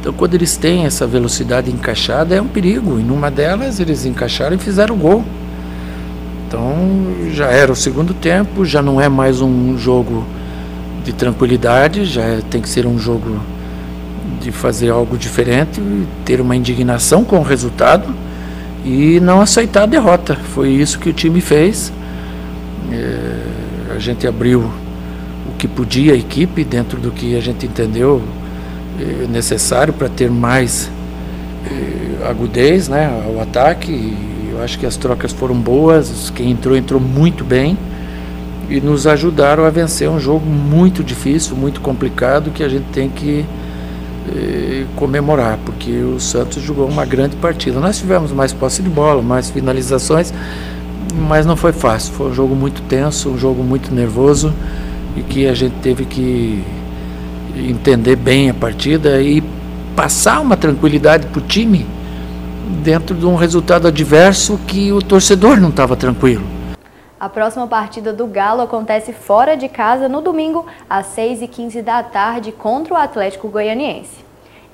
Então, 0.00 0.14
quando 0.14 0.34
eles 0.34 0.56
têm 0.56 0.86
essa 0.86 1.06
velocidade 1.06 1.70
encaixada, 1.70 2.34
é 2.34 2.40
um 2.40 2.48
perigo. 2.48 2.98
E 2.98 3.02
numa 3.02 3.30
delas, 3.30 3.80
eles 3.80 4.06
encaixaram 4.06 4.56
e 4.56 4.58
fizeram 4.58 4.94
o 4.94 4.98
gol. 4.98 5.24
Então, 6.52 7.30
já 7.32 7.46
era 7.46 7.72
o 7.72 7.74
segundo 7.74 8.12
tempo, 8.12 8.62
já 8.62 8.82
não 8.82 9.00
é 9.00 9.08
mais 9.08 9.40
um 9.40 9.78
jogo 9.78 10.26
de 11.02 11.10
tranquilidade, 11.10 12.04
já 12.04 12.20
é, 12.20 12.40
tem 12.42 12.60
que 12.60 12.68
ser 12.68 12.86
um 12.86 12.98
jogo 12.98 13.40
de 14.38 14.52
fazer 14.52 14.90
algo 14.90 15.16
diferente, 15.16 15.80
ter 16.26 16.42
uma 16.42 16.54
indignação 16.54 17.24
com 17.24 17.38
o 17.38 17.42
resultado 17.42 18.14
e 18.84 19.18
não 19.20 19.40
aceitar 19.40 19.84
a 19.84 19.86
derrota. 19.86 20.36
Foi 20.52 20.68
isso 20.68 20.98
que 20.98 21.08
o 21.08 21.12
time 21.14 21.40
fez. 21.40 21.90
É, 22.92 23.94
a 23.96 23.98
gente 23.98 24.26
abriu 24.26 24.60
o 24.60 25.56
que 25.56 25.66
podia 25.66 26.12
a 26.12 26.16
equipe 26.16 26.64
dentro 26.64 27.00
do 27.00 27.10
que 27.10 27.34
a 27.34 27.40
gente 27.40 27.64
entendeu 27.64 28.20
é, 29.00 29.26
necessário 29.26 29.94
para 29.94 30.10
ter 30.10 30.30
mais 30.30 30.90
é, 31.64 32.28
agudez 32.28 32.90
né, 32.90 33.10
ao 33.26 33.40
ataque. 33.40 34.31
Acho 34.62 34.78
que 34.78 34.86
as 34.86 34.96
trocas 34.96 35.32
foram 35.32 35.56
boas, 35.56 36.30
quem 36.30 36.50
entrou, 36.52 36.76
entrou 36.76 37.00
muito 37.00 37.44
bem 37.44 37.76
e 38.70 38.80
nos 38.80 39.06
ajudaram 39.06 39.64
a 39.64 39.70
vencer 39.70 40.08
um 40.08 40.20
jogo 40.20 40.46
muito 40.46 41.02
difícil, 41.02 41.56
muito 41.56 41.80
complicado, 41.80 42.50
que 42.50 42.62
a 42.62 42.68
gente 42.68 42.84
tem 42.92 43.08
que 43.08 43.44
eh, 44.28 44.84
comemorar, 44.94 45.58
porque 45.64 45.90
o 45.90 46.20
Santos 46.20 46.62
jogou 46.62 46.88
uma 46.88 47.04
grande 47.04 47.34
partida. 47.36 47.80
Nós 47.80 47.98
tivemos 47.98 48.30
mais 48.30 48.52
posse 48.52 48.82
de 48.82 48.88
bola, 48.88 49.20
mais 49.20 49.50
finalizações, 49.50 50.32
mas 51.28 51.44
não 51.44 51.56
foi 51.56 51.72
fácil. 51.72 52.14
Foi 52.14 52.30
um 52.30 52.34
jogo 52.34 52.54
muito 52.54 52.82
tenso, 52.82 53.30
um 53.30 53.38
jogo 53.38 53.64
muito 53.64 53.92
nervoso 53.92 54.52
e 55.16 55.22
que 55.22 55.48
a 55.48 55.54
gente 55.54 55.74
teve 55.82 56.04
que 56.04 56.62
entender 57.56 58.16
bem 58.16 58.48
a 58.48 58.54
partida 58.54 59.20
e 59.20 59.42
passar 59.96 60.40
uma 60.40 60.56
tranquilidade 60.56 61.26
para 61.26 61.40
o 61.40 61.42
time 61.42 61.84
dentro 62.72 63.14
de 63.14 63.26
um 63.26 63.36
resultado 63.36 63.86
adverso 63.86 64.58
que 64.66 64.90
o 64.90 65.00
torcedor 65.00 65.60
não 65.60 65.68
estava 65.68 65.94
tranquilo. 65.96 66.44
A 67.20 67.28
próxima 67.28 67.68
partida 67.68 68.12
do 68.12 68.26
Galo 68.26 68.62
acontece 68.62 69.12
fora 69.12 69.56
de 69.56 69.68
casa 69.68 70.08
no 70.08 70.20
domingo, 70.20 70.66
às 70.90 71.06
6h15 71.14 71.80
da 71.80 72.02
tarde, 72.02 72.50
contra 72.50 72.94
o 72.94 72.96
Atlético 72.96 73.48
Goianiense. 73.48 74.24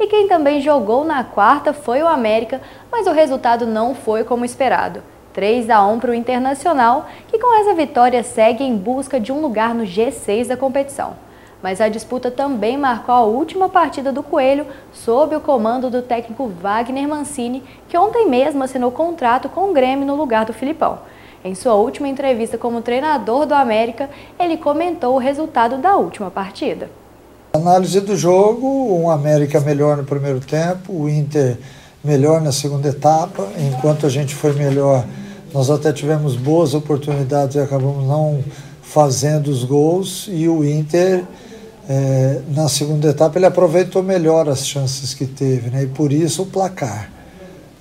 E 0.01 0.07
quem 0.07 0.29
também 0.29 0.61
jogou 0.63 1.05
na 1.05 1.25
quarta 1.25 1.75
foi 1.75 2.01
o 2.03 2.09
América, 2.09 2.61
mas 2.91 3.07
o 3.07 3.13
resultado 3.13 3.67
não 3.67 3.95
foi 3.95 4.25
como 4.25 4.45
esperado. 4.45 5.03
3 5.35 5.69
a 5.69 5.87
1 5.87 6.01
para 6.01 6.11
o 6.11 6.15
Internacional, 6.15 7.07
que 7.29 7.39
com 7.39 7.61
essa 7.61 7.75
vitória 7.75 8.23
segue 8.23 8.65
em 8.65 8.77
busca 8.77 9.21
de 9.21 9.31
um 9.31 9.41
lugar 9.41 9.75
no 9.75 9.85
G6 9.85 10.47
da 10.47 10.57
competição. 10.57 11.28
Mas 11.63 11.81
a 11.81 11.89
disputa 11.89 12.31
também 12.31 12.77
marcou 12.77 13.15
a 13.15 13.23
última 13.23 13.69
partida 13.69 14.13
do 14.13 14.23
Coelho 14.23 14.67
sob 14.93 15.35
o 15.35 15.41
comando 15.41 15.91
do 15.91 16.03
técnico 16.03 16.47
Wagner 16.47 17.09
Mancini, 17.09 17.65
que 17.89 17.99
ontem 17.99 18.29
mesmo 18.29 18.63
assinou 18.63 18.93
contrato 18.93 19.49
com 19.49 19.71
o 19.71 19.73
Grêmio 19.73 20.07
no 20.07 20.15
lugar 20.15 20.45
do 20.45 20.53
Filipão. 20.53 20.99
Em 21.45 21.55
sua 21.55 21.75
última 21.75 22.09
entrevista 22.09 22.59
como 22.59 22.83
treinador 22.83 23.47
do 23.47 23.55
América, 23.55 24.09
ele 24.39 24.57
comentou 24.57 25.15
o 25.15 25.19
resultado 25.19 25.79
da 25.79 25.97
última 25.97 26.31
partida. 26.31 26.91
Análise 27.53 28.01
do 28.01 28.17
jogo, 28.17 28.67
o 28.67 29.11
América 29.11 29.61
melhor 29.61 29.97
no 29.97 30.05
primeiro 30.05 30.41
tempo, 30.41 30.93
o 30.93 31.09
Inter 31.09 31.57
melhor 32.05 32.41
na 32.41 32.53
segunda 32.53 32.89
etapa, 32.89 33.49
enquanto 33.59 34.07
a 34.07 34.09
gente 34.09 34.35
foi 34.35 34.53
melhor, 34.53 35.05
nós 35.53 35.71
até 35.71 35.93
tivemos 35.93 36.37
boas 36.37 36.75
oportunidades 36.75 37.57
e 37.57 37.59
acabamos 37.61 38.07
não 38.07 38.43
fazendo 38.83 39.49
os 39.49 39.65
gols, 39.65 40.29
e 40.31 40.49
o 40.49 40.65
Inter, 40.65 41.25
é, 41.89 42.43
na 42.55 42.69
segunda 42.69 43.09
etapa, 43.09 43.39
ele 43.39 43.47
aproveitou 43.47 44.03
melhor 44.03 44.47
as 44.47 44.67
chances 44.67 45.15
que 45.15 45.25
teve, 45.27 45.71
né? 45.71 45.85
e 45.85 45.87
por 45.87 46.13
isso 46.13 46.43
o 46.43 46.47
placar. 46.47 47.11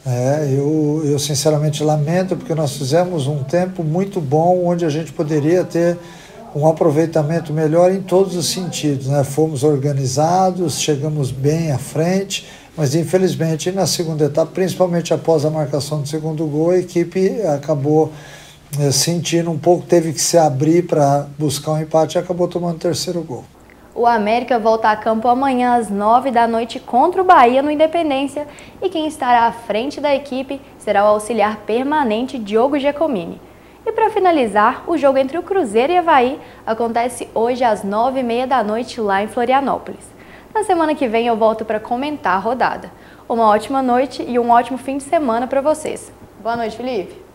É, 0.05 0.47
eu, 0.57 1.01
eu 1.03 1.19
sinceramente 1.19 1.83
lamento 1.83 2.37
porque 2.37 2.55
nós 2.55 2.77
fizemos 2.77 3.27
um 3.27 3.43
tempo 3.43 3.83
muito 3.83 4.21
bom 4.21 4.65
onde 4.65 4.85
a 4.85 4.89
gente 4.89 5.11
poderia 5.11 5.65
ter 5.65 5.97
um 6.55 6.65
aproveitamento 6.65 7.51
melhor 7.51 7.91
em 7.91 8.01
todos 8.01 8.37
os 8.37 8.47
sentidos. 8.47 9.07
Né? 9.07 9.21
Fomos 9.25 9.63
organizados, 9.63 10.79
chegamos 10.79 11.29
bem 11.29 11.73
à 11.73 11.77
frente, 11.77 12.47
mas 12.77 12.95
infelizmente 12.95 13.69
na 13.73 13.85
segunda 13.85 14.23
etapa, 14.23 14.51
principalmente 14.53 15.13
após 15.13 15.43
a 15.43 15.49
marcação 15.49 16.01
do 16.01 16.07
segundo 16.07 16.45
gol, 16.45 16.69
a 16.69 16.77
equipe 16.77 17.41
acabou 17.41 18.13
é, 18.79 18.89
sentindo 18.89 19.51
um 19.51 19.57
pouco, 19.57 19.85
teve 19.85 20.13
que 20.13 20.21
se 20.21 20.37
abrir 20.37 20.87
para 20.87 21.27
buscar 21.37 21.73
um 21.73 21.81
empate 21.81 22.17
e 22.17 22.19
acabou 22.19 22.47
tomando 22.47 22.77
o 22.77 22.79
terceiro 22.79 23.21
gol. 23.21 23.43
O 23.98 24.06
América 24.06 24.60
volta 24.60 24.92
a 24.92 24.96
campo 24.96 25.27
amanhã 25.27 25.74
às 25.74 25.89
9 25.89 26.30
da 26.30 26.48
noite 26.48 26.80
contra 26.80 27.20
o 27.20 27.25
Bahia 27.25 27.63
no 27.63 27.72
Independência 27.72 28.48
e 28.80 28.89
quem 28.89 29.08
estará 29.08 29.48
à 29.48 29.51
frente 29.51 30.00
da 30.00 30.13
equipe 30.13 30.62
será 30.77 31.04
o 31.04 31.08
auxiliar 31.08 31.58
permanente 31.66 32.38
Diogo 32.38 32.77
Giacomini. 32.77 33.42
E 33.84 33.92
para 33.92 34.12
finalizar, 34.12 34.84
o 34.86 34.96
jogo 35.00 35.18
entre 35.18 35.39
o 35.39 35.42
Cruzeiro 35.42 35.92
e 35.92 35.98
Havaí 35.98 36.39
acontece 36.63 37.27
hoje 37.34 37.63
às 37.63 37.84
9h30 37.84 38.46
da 38.46 38.63
noite 38.63 39.01
lá 39.01 39.24
em 39.24 39.27
Florianópolis. 39.27 40.08
Na 40.54 40.63
semana 40.63 40.94
que 40.94 41.08
vem 41.08 41.25
eu 41.25 41.36
volto 41.36 41.66
para 41.66 41.80
comentar 41.80 42.36
a 42.36 42.39
rodada. 42.39 42.92
Uma 43.27 43.48
ótima 43.48 43.82
noite 43.82 44.22
e 44.22 44.38
um 44.38 44.51
ótimo 44.51 44.77
fim 44.77 44.98
de 44.98 45.06
semana 45.06 45.48
para 45.48 45.60
vocês. 45.60 46.13
Boa 46.44 46.56
noite, 46.56 46.77
Felipe. 46.77 47.26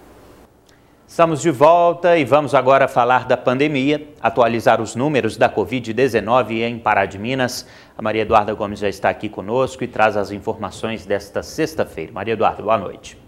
Estamos 1.13 1.43
de 1.43 1.51
volta 1.51 2.17
e 2.17 2.25
vamos 2.25 2.55
agora 2.55 2.89
falar 2.89 3.27
da 3.27 3.37
pandemia, 3.37 4.09
atualizar 4.19 4.81
os 4.81 4.97
números 4.97 5.37
da 5.37 5.47
Covid-19 5.47 6.63
em 6.63 6.79
Pará 6.79 7.05
de 7.05 7.19
Minas. 7.19 7.69
A 7.99 8.01
Maria 8.01 8.23
Eduarda 8.23 8.55
Gomes 8.55 8.79
já 8.79 8.89
está 8.89 9.11
aqui 9.11 9.29
conosco 9.29 9.85
e 9.85 9.87
traz 9.87 10.17
as 10.17 10.31
informações 10.31 11.05
desta 11.05 11.43
sexta-feira. 11.43 12.13
Maria 12.13 12.33
Eduarda, 12.33 12.63
boa 12.63 12.79
noite. 12.79 13.19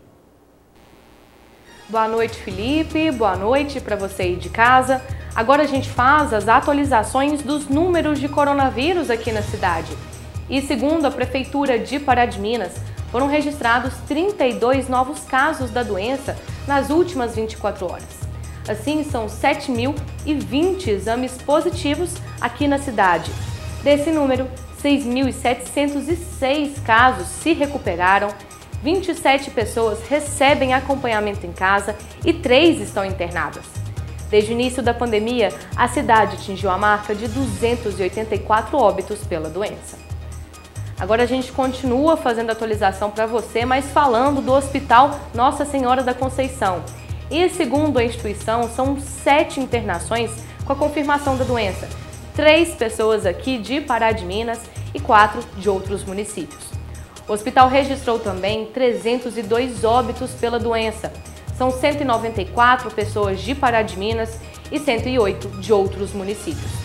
Boa 1.86 2.08
noite, 2.08 2.36
Felipe. 2.36 3.10
Boa 3.10 3.36
noite 3.36 3.78
para 3.82 3.96
você 3.96 4.22
aí 4.22 4.36
de 4.36 4.48
casa. 4.48 5.02
Agora 5.34 5.64
a 5.64 5.66
gente 5.66 5.90
faz 5.90 6.32
as 6.32 6.48
atualizações 6.48 7.42
dos 7.42 7.68
números 7.68 8.18
de 8.18 8.30
coronavírus 8.30 9.10
aqui 9.10 9.30
na 9.30 9.42
cidade. 9.42 9.94
E 10.48 10.62
segundo 10.62 11.04
a 11.04 11.10
Prefeitura 11.10 11.78
de 11.78 11.98
Pará 11.98 12.24
de 12.24 12.40
Minas, 12.40 12.80
foram 13.14 13.28
registrados 13.28 13.94
32 14.08 14.88
novos 14.88 15.20
casos 15.20 15.70
da 15.70 15.84
doença 15.84 16.36
nas 16.66 16.90
últimas 16.90 17.36
24 17.36 17.86
horas. 17.86 18.08
Assim, 18.66 19.04
são 19.04 19.26
7.020 19.26 20.88
exames 20.88 21.40
positivos 21.42 22.12
aqui 22.40 22.66
na 22.66 22.76
cidade. 22.76 23.30
Desse 23.84 24.10
número, 24.10 24.48
6.706 24.82 26.82
casos 26.84 27.28
se 27.28 27.52
recuperaram, 27.52 28.30
27 28.82 29.52
pessoas 29.52 30.00
recebem 30.08 30.74
acompanhamento 30.74 31.46
em 31.46 31.52
casa 31.52 31.94
e 32.24 32.32
3 32.32 32.80
estão 32.80 33.04
internadas. 33.04 33.66
Desde 34.28 34.50
o 34.50 34.54
início 34.54 34.82
da 34.82 34.92
pandemia, 34.92 35.50
a 35.76 35.86
cidade 35.86 36.34
atingiu 36.34 36.68
a 36.68 36.76
marca 36.76 37.14
de 37.14 37.28
284 37.28 38.76
óbitos 38.76 39.20
pela 39.20 39.48
doença. 39.48 40.13
Agora 41.04 41.24
a 41.24 41.26
gente 41.26 41.52
continua 41.52 42.16
fazendo 42.16 42.48
atualização 42.48 43.10
para 43.10 43.26
você, 43.26 43.66
mas 43.66 43.84
falando 43.92 44.40
do 44.40 44.50
Hospital 44.54 45.20
Nossa 45.34 45.66
Senhora 45.66 46.02
da 46.02 46.14
Conceição. 46.14 46.82
E 47.30 47.46
segundo 47.50 47.98
a 47.98 48.04
instituição, 48.04 48.70
são 48.70 48.98
sete 48.98 49.60
internações 49.60 50.30
com 50.64 50.72
a 50.72 50.76
confirmação 50.76 51.36
da 51.36 51.44
doença. 51.44 51.86
Três 52.34 52.74
pessoas 52.74 53.26
aqui 53.26 53.58
de 53.58 53.82
Pará 53.82 54.12
de 54.12 54.24
Minas 54.24 54.58
e 54.94 54.98
quatro 54.98 55.44
de 55.58 55.68
outros 55.68 56.02
municípios. 56.04 56.64
O 57.28 57.34
hospital 57.34 57.68
registrou 57.68 58.18
também 58.18 58.64
302 58.64 59.84
óbitos 59.84 60.30
pela 60.30 60.58
doença. 60.58 61.12
São 61.58 61.70
194 61.70 62.90
pessoas 62.92 63.42
de 63.42 63.54
Pará 63.54 63.82
de 63.82 63.98
Minas 63.98 64.40
e 64.72 64.78
108 64.78 65.60
de 65.60 65.70
outros 65.70 66.14
municípios. 66.14 66.83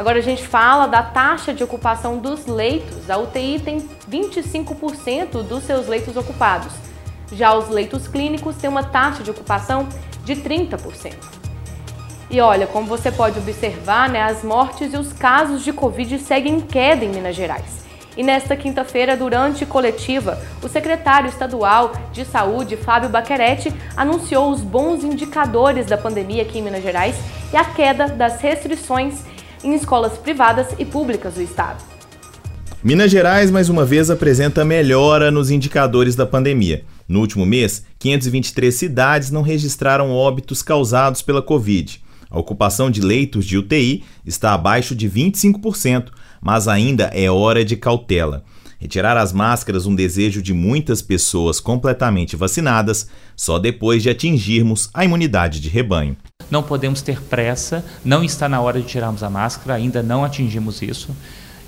Agora 0.00 0.18
a 0.18 0.22
gente 0.22 0.46
fala 0.46 0.86
da 0.86 1.02
taxa 1.02 1.52
de 1.52 1.62
ocupação 1.62 2.16
dos 2.16 2.46
leitos. 2.46 3.10
A 3.10 3.18
UTI 3.18 3.60
tem 3.62 3.86
25% 4.10 5.42
dos 5.42 5.62
seus 5.64 5.88
leitos 5.88 6.16
ocupados. 6.16 6.72
Já 7.30 7.54
os 7.54 7.68
leitos 7.68 8.08
clínicos 8.08 8.56
têm 8.56 8.70
uma 8.70 8.82
taxa 8.82 9.22
de 9.22 9.30
ocupação 9.30 9.86
de 10.24 10.36
30%. 10.36 11.12
E 12.30 12.40
olha, 12.40 12.66
como 12.66 12.86
você 12.86 13.12
pode 13.12 13.38
observar, 13.38 14.08
né, 14.08 14.22
as 14.22 14.42
mortes 14.42 14.94
e 14.94 14.96
os 14.96 15.12
casos 15.12 15.62
de 15.62 15.70
Covid 15.70 16.18
seguem 16.18 16.54
em 16.54 16.60
queda 16.62 17.04
em 17.04 17.10
Minas 17.10 17.36
Gerais. 17.36 17.84
E 18.16 18.22
nesta 18.22 18.56
quinta-feira, 18.56 19.18
durante 19.18 19.66
coletiva, 19.66 20.40
o 20.62 20.68
secretário 20.68 21.28
estadual 21.28 21.92
de 22.10 22.24
Saúde, 22.24 22.74
Fábio 22.74 23.10
Baquerete, 23.10 23.70
anunciou 23.94 24.50
os 24.50 24.62
bons 24.62 25.04
indicadores 25.04 25.84
da 25.84 25.98
pandemia 25.98 26.40
aqui 26.40 26.58
em 26.58 26.62
Minas 26.62 26.82
Gerais 26.82 27.16
e 27.52 27.56
a 27.58 27.64
queda 27.66 28.08
das 28.08 28.40
restrições 28.40 29.28
em 29.62 29.74
escolas 29.74 30.16
privadas 30.18 30.68
e 30.78 30.84
públicas 30.84 31.34
do 31.34 31.42
estado. 31.42 31.82
Minas 32.82 33.10
Gerais, 33.10 33.50
mais 33.50 33.68
uma 33.68 33.84
vez, 33.84 34.08
apresenta 34.08 34.64
melhora 34.64 35.30
nos 35.30 35.50
indicadores 35.50 36.16
da 36.16 36.24
pandemia. 36.24 36.84
No 37.06 37.20
último 37.20 37.44
mês, 37.44 37.84
523 37.98 38.74
cidades 38.74 39.30
não 39.30 39.42
registraram 39.42 40.10
óbitos 40.10 40.62
causados 40.62 41.20
pela 41.20 41.42
Covid. 41.42 42.00
A 42.30 42.38
ocupação 42.38 42.90
de 42.90 43.02
leitos 43.02 43.44
de 43.44 43.58
UTI 43.58 44.04
está 44.24 44.54
abaixo 44.54 44.94
de 44.94 45.10
25%, 45.10 46.06
mas 46.40 46.68
ainda 46.68 47.10
é 47.12 47.30
hora 47.30 47.64
de 47.64 47.76
cautela. 47.76 48.44
Retirar 48.78 49.18
as 49.18 49.30
máscaras 49.30 49.84
um 49.84 49.94
desejo 49.94 50.40
de 50.40 50.54
muitas 50.54 51.02
pessoas 51.02 51.60
completamente 51.60 52.34
vacinadas 52.34 53.10
só 53.36 53.58
depois 53.58 54.02
de 54.02 54.08
atingirmos 54.08 54.88
a 54.94 55.04
imunidade 55.04 55.60
de 55.60 55.68
rebanho. 55.68 56.16
Não 56.50 56.62
podemos 56.62 57.00
ter 57.00 57.22
pressa, 57.22 57.84
não 58.04 58.24
está 58.24 58.48
na 58.48 58.60
hora 58.60 58.80
de 58.80 58.86
tirarmos 58.86 59.22
a 59.22 59.30
máscara, 59.30 59.74
ainda 59.74 60.02
não 60.02 60.24
atingimos 60.24 60.82
isso. 60.82 61.14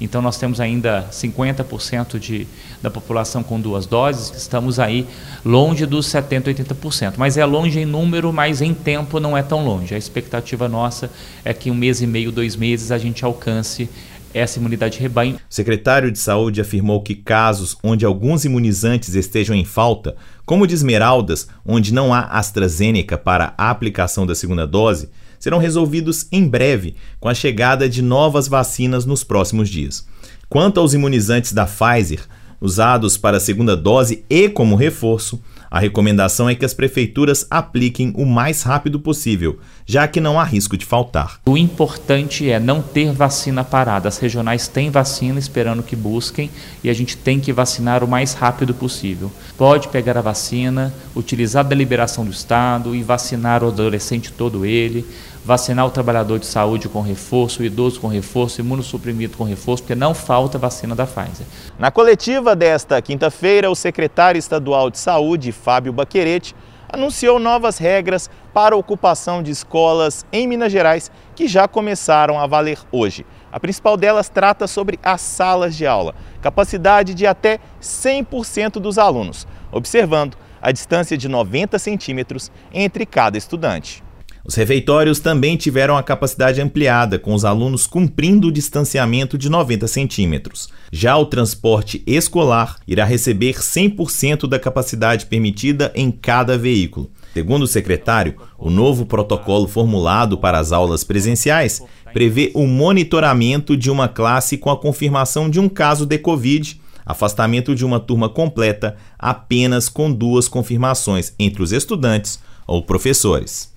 Então, 0.01 0.21
nós 0.21 0.37
temos 0.37 0.61
ainda 0.61 1.07
50% 1.13 2.19
de, 2.19 2.47
da 2.83 2.91
população 2.91 3.41
com 3.45 3.61
duas 3.61 3.87
doses, 3.87 4.37
estamos 4.37 4.81
aí 4.81 5.07
longe 5.45 5.87
dos 5.87 6.07
70%, 6.07 6.53
80%. 6.53 7.15
Mas 7.17 7.37
é 7.37 7.45
longe 7.45 7.79
em 7.79 7.85
número, 7.85 8.33
mas 8.33 8.61
em 8.61 8.75
tempo 8.75 9.21
não 9.21 9.39
é 9.39 9.45
tão 9.45 9.65
longe. 9.65 9.95
A 9.95 9.99
expectativa 9.99 10.69
nossa 10.69 11.09
é 11.45 11.55
que 11.55 11.71
um 11.71 11.75
mês 11.75 12.03
e 12.03 12.07
meio, 12.07 12.33
dois 12.33 12.57
meses, 12.57 12.91
a 12.91 12.99
gente 12.99 13.25
alcance 13.25 13.89
essa 14.35 14.59
imunidade 14.59 14.95
de 14.97 15.01
rebanho. 15.01 15.37
O 15.37 15.41
secretário 15.49 16.11
de 16.11 16.19
Saúde 16.19 16.61
afirmou 16.61 17.03
que 17.03 17.15
casos 17.15 17.77
onde 17.83 18.05
alguns 18.05 18.45
imunizantes 18.45 19.15
estejam 19.15 19.55
em 19.55 19.65
falta, 19.65 20.17
como 20.45 20.67
de 20.67 20.75
esmeraldas, 20.75 21.49
onde 21.65 21.93
não 21.93 22.13
há 22.13 22.21
AstraZeneca 22.21 23.17
para 23.17 23.55
a 23.57 23.71
aplicação 23.71 24.27
da 24.27 24.35
segunda 24.35 24.67
dose, 24.67 25.09
serão 25.39 25.59
resolvidos 25.59 26.27
em 26.31 26.47
breve 26.47 26.95
com 27.19 27.29
a 27.29 27.35
chegada 27.35 27.89
de 27.89 28.01
novas 28.01 28.47
vacinas 28.47 29.05
nos 29.05 29.25
próximos 29.25 29.69
dias. 29.69 30.07
Quanto 30.49 30.79
aos 30.79 30.95
imunizantes 30.95 31.53
da 31.53 31.67
Pfizer, 31.67 32.21
usados 32.61 33.17
para 33.17 33.39
a 33.39 33.41
segunda 33.41 33.77
dose 33.77 34.25
e 34.31 34.49
como 34.49 34.77
reforço, 34.77 35.43
a 35.73 35.79
recomendação 35.79 36.51
é 36.51 36.55
que 36.55 36.67
as 36.67 36.75
prefeituras 36.75 37.47
apliquem 37.51 38.13
o 38.15 38.27
mais 38.27 38.61
rápido 38.63 39.01
possível, 39.01 39.59
já 39.87 40.07
que 40.07 40.21
não 40.21 40.39
há 40.39 40.45
risco 40.45 40.77
de 40.77 40.85
faltar. 40.85 41.41
O 41.47 41.57
importante 41.57 42.51
é 42.51 42.61
não 42.61 42.83
ter 42.83 43.11
vacina 43.11 43.65
parada. 43.65 44.07
As 44.07 44.19
regionais 44.19 44.69
têm 44.69 44.91
vacina 44.91 45.39
esperando 45.39 45.83
que 45.83 45.97
busquem 45.97 46.51
e 46.85 46.91
a 46.91 46.93
gente 46.93 47.17
tem 47.17 47.41
que 47.41 47.55
vacinar 47.55 48.05
o 48.05 48.09
mais 48.09 48.35
rápido 48.35 48.75
possível. 48.75 49.33
Pode 49.57 49.89
pegar 49.89 50.19
a 50.19 50.21
vacina, 50.21 50.93
utilizar 51.17 51.65
a 51.65 51.69
deliberação 51.69 52.23
do 52.23 52.31
Estado 52.31 52.95
e 52.95 53.03
vacinar 53.03 53.65
o 53.65 53.69
adolescente 53.69 54.31
todo 54.31 54.67
ele 54.67 55.07
vacinar 55.45 55.87
o 55.87 55.91
trabalhador 55.91 56.39
de 56.39 56.47
saúde 56.47 56.89
com 56.89 57.01
reforço, 57.01 57.63
o 57.63 57.65
idoso 57.65 58.01
com 58.01 58.07
reforço, 58.07 58.61
o 58.61 58.65
imunossuprimido 58.65 59.37
com 59.37 59.45
reforço, 59.45 59.83
porque 59.83 59.95
não 59.95 60.15
falta 60.15 60.59
vacina 60.59 60.95
da 60.95 61.07
Pfizer. 61.07 61.47
Na 61.79 61.91
coletiva 61.91 62.55
desta 62.55 63.01
quinta-feira, 63.03 63.71
o 63.71 63.75
secretário 63.75 64.39
estadual 64.39 64.91
de 64.91 64.99
saúde, 64.99 65.51
Fábio 65.51 65.93
Baquerete, 65.93 66.55
anunciou 66.89 67.39
novas 67.39 67.79
regras 67.79 68.31
para 68.53 68.75
a 68.75 68.79
ocupação 68.79 69.43
de 69.43 69.51
escolas 69.51 70.27
em 70.31 70.47
Minas 70.47 70.71
Gerais 70.71 71.11
que 71.35 71.49
já 71.49 71.67
começaram 71.67 72.39
a 72.39 72.47
valer 72.47 72.79
hoje. 72.93 73.25
A 73.51 73.59
principal 73.59 73.97
delas 73.97 74.29
trata 74.29 74.67
sobre 74.67 74.99
as 75.03 75.21
salas 75.23 75.75
de 75.75 75.87
aula, 75.87 76.15
capacidade 76.41 77.15
de 77.15 77.27
até 77.27 77.59
100% 77.81 78.73
dos 78.75 78.99
alunos, 78.99 79.47
observando 79.71 80.37
a 80.61 80.71
distância 80.71 81.17
de 81.17 81.29
90 81.29 81.79
centímetros 81.79 82.53
entre 82.73 83.05
cada 83.05 83.37
estudante. 83.37 84.05
Os 84.45 84.57
refeitórios 84.57 85.21
também 85.21 85.57
tiveram 85.57 85.97
a 85.97 86.03
capacidade 86.03 86.61
ampliada, 86.61 87.17
com 87.17 87.33
os 87.33 87.45
alunos 87.45 87.87
cumprindo 87.87 88.49
o 88.49 88.53
distanciamento 88.53 89.39
de 89.39 89.49
90 89.49 89.87
centímetros. 89.87 90.69
Já 90.91 91.17
o 91.17 91.27
transporte 91.27 92.03
escolar 92.07 92.77
irá 92.87 93.05
receber 93.05 93.55
100% 93.55 94.49
da 94.49 94.59
capacidade 94.59 95.27
permitida 95.27 95.93
em 95.95 96.11
cada 96.11 96.59
veículo. 96.59 97.09
Segundo 97.33 97.63
o 97.63 97.69
secretário, 97.69 98.35
o 98.59 98.69
novo 98.69 99.07
protocolo 99.07 99.69
formulado 99.69 100.37
para 100.37 100.59
as 100.59 100.73
aulas 100.73 101.05
presenciais 101.05 101.81
prevê 102.13 102.51
o 102.55 102.67
monitoramento 102.67 103.77
de 103.77 103.91
uma 103.91 104.09
classe 104.09 104.59
com 104.59 104.71
a 104.71 104.77
confirmação 104.77 105.49
de 105.49 105.59
um 105.61 105.69
caso 105.69 106.05
de 106.05 106.19
Covid, 106.19 106.81
afastamento 107.07 107.75
de 107.75 107.85
uma 107.87 108.01
turma 108.01 108.29
completa 108.29 108.97
apenas 109.19 109.89
com 109.89 110.13
duas 110.13 110.49
confirmações 110.49 111.33
entre 111.39 111.63
os 111.63 111.73
estudantes 111.73 112.39
ou 112.67 112.83
professores. 112.83 113.72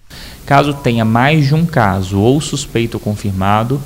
Caso 0.46 0.74
tenha 0.74 1.04
mais 1.04 1.48
de 1.48 1.56
um 1.56 1.66
caso 1.66 2.20
ou 2.20 2.40
suspeito 2.40 3.00
confirmado, 3.00 3.82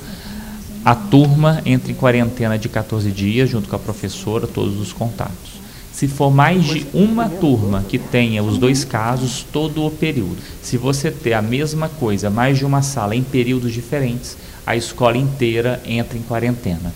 a 0.84 0.94
turma 0.94 1.60
entra 1.64 1.90
em 1.90 1.94
quarentena 1.94 2.58
de 2.58 2.68
14 2.68 3.10
dias, 3.10 3.50
junto 3.50 3.68
com 3.68 3.76
a 3.76 3.78
professora, 3.78 4.46
todos 4.46 4.80
os 4.80 4.92
contatos. 4.92 5.60
Se 5.92 6.08
for 6.08 6.30
mais 6.30 6.64
de 6.64 6.86
uma 6.94 7.28
turma 7.28 7.84
que 7.86 7.98
tenha 7.98 8.42
os 8.42 8.56
dois 8.56 8.84
casos, 8.84 9.44
todo 9.52 9.84
o 9.84 9.90
período. 9.90 10.38
Se 10.62 10.78
você 10.78 11.10
ter 11.10 11.34
a 11.34 11.42
mesma 11.42 11.90
coisa, 11.90 12.30
mais 12.30 12.56
de 12.56 12.64
uma 12.64 12.80
sala 12.80 13.14
em 13.14 13.22
períodos 13.22 13.72
diferentes, 13.72 14.38
a 14.66 14.74
escola 14.74 15.18
inteira 15.18 15.82
entra 15.84 16.16
em 16.16 16.22
quarentena. 16.22 16.94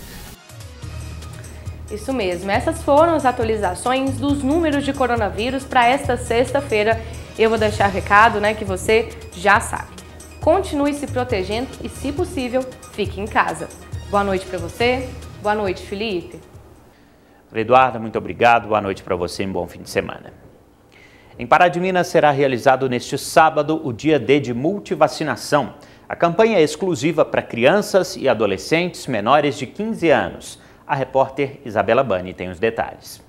Isso 1.90 2.12
mesmo, 2.12 2.51
essas 2.51 2.83
foram 2.83 3.14
as 3.14 3.27
atualizações 3.27 4.12
dos 4.12 4.42
números 4.42 4.85
de 4.85 4.92
coronavírus 4.94 5.64
para 5.64 5.87
esta 5.87 6.16
sexta-feira 6.16 7.01
eu 7.42 7.49
vou 7.49 7.59
deixar 7.59 7.88
recado, 7.88 8.40
né, 8.40 8.55
que 8.55 8.64
você 8.64 9.09
já 9.33 9.61
sabe. 9.61 9.88
Continue 10.40 10.94
se 10.94 11.07
protegendo 11.07 11.68
e, 11.83 11.88
se 11.88 12.12
possível, 12.12 12.62
fique 12.92 13.20
em 13.20 13.27
casa. 13.27 13.68
Boa 14.11 14.23
noite 14.23 14.47
para 14.47 14.59
você. 14.59 15.09
Boa 15.42 15.55
noite, 15.55 15.83
Felipe. 15.83 16.38
Eduardo, 17.53 17.99
muito 17.99 18.18
obrigado. 18.18 18.68
Boa 18.68 18.81
noite 18.81 19.03
para 19.03 19.16
você 19.16 19.42
e 19.42 19.47
um 19.47 19.53
bom 19.53 19.66
fim 19.66 19.81
de 19.81 19.88
semana. 19.90 20.33
Em 21.38 21.47
Pará 21.47 21.68
de 21.68 21.81
Minas 21.81 22.09
será 22.09 22.31
realizado 22.31 22.88
neste 22.88 23.16
sábado 23.16 23.81
o 23.83 23.92
dia 23.92 24.18
D 24.18 24.38
de 24.38 24.53
multivacinação. 24.53 25.75
A 26.09 26.14
campanha 26.14 26.59
é 26.59 26.62
exclusiva 26.62 27.25
para 27.25 27.42
crianças 27.42 28.16
e 28.16 28.29
adolescentes 28.29 29.07
menores 29.07 29.57
de 29.57 29.66
15 29.66 30.11
anos. 30.11 30.61
A 30.87 30.94
repórter 30.94 31.61
Isabela 31.64 32.05
Bani 32.05 32.35
tem 32.35 32.51
os 32.51 32.59
detalhes. 32.59 33.24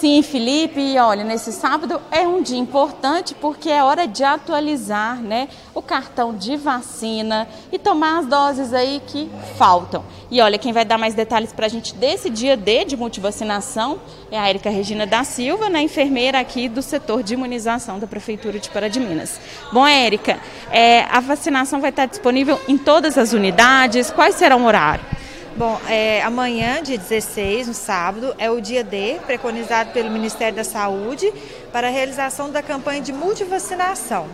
Sim, 0.00 0.22
Felipe, 0.22 0.98
olha, 0.98 1.22
nesse 1.22 1.52
sábado 1.52 2.00
é 2.10 2.26
um 2.26 2.40
dia 2.40 2.56
importante 2.56 3.34
porque 3.34 3.68
é 3.68 3.84
hora 3.84 4.08
de 4.08 4.24
atualizar 4.24 5.20
né, 5.20 5.46
o 5.74 5.82
cartão 5.82 6.34
de 6.34 6.56
vacina 6.56 7.46
e 7.70 7.78
tomar 7.78 8.20
as 8.20 8.26
doses 8.26 8.72
aí 8.72 9.02
que 9.06 9.30
faltam. 9.58 10.02
E 10.30 10.40
olha, 10.40 10.56
quem 10.56 10.72
vai 10.72 10.86
dar 10.86 10.96
mais 10.96 11.12
detalhes 11.12 11.52
para 11.52 11.66
a 11.66 11.68
gente 11.68 11.94
desse 11.94 12.30
dia 12.30 12.56
D 12.56 12.86
de 12.86 12.96
multivacinação 12.96 14.00
é 14.30 14.38
a 14.38 14.48
Erika 14.48 14.70
Regina 14.70 15.06
da 15.06 15.22
Silva, 15.22 15.68
né, 15.68 15.82
enfermeira 15.82 16.40
aqui 16.40 16.66
do 16.66 16.80
setor 16.80 17.22
de 17.22 17.34
imunização 17.34 17.98
da 17.98 18.06
Prefeitura 18.06 18.58
de 18.58 18.70
Pará 18.70 18.88
de 18.88 18.98
Minas. 18.98 19.38
Bom, 19.70 19.86
Érica, 19.86 20.40
é, 20.72 21.02
a 21.10 21.20
vacinação 21.20 21.78
vai 21.78 21.90
estar 21.90 22.06
disponível 22.06 22.58
em 22.66 22.78
todas 22.78 23.18
as 23.18 23.34
unidades, 23.34 24.10
quais 24.10 24.34
serão 24.36 24.62
o 24.62 24.64
horário? 24.64 25.04
Bom, 25.60 25.78
é, 25.90 26.22
amanhã, 26.22 26.82
dia 26.82 26.96
16, 26.96 27.68
no 27.68 27.74
sábado, 27.74 28.34
é 28.38 28.50
o 28.50 28.62
dia 28.62 28.82
D, 28.82 29.20
preconizado 29.26 29.92
pelo 29.92 30.10
Ministério 30.10 30.56
da 30.56 30.64
Saúde, 30.64 31.30
para 31.70 31.88
a 31.88 31.90
realização 31.90 32.50
da 32.50 32.62
campanha 32.62 33.02
de 33.02 33.12
multivacinação. 33.12 34.26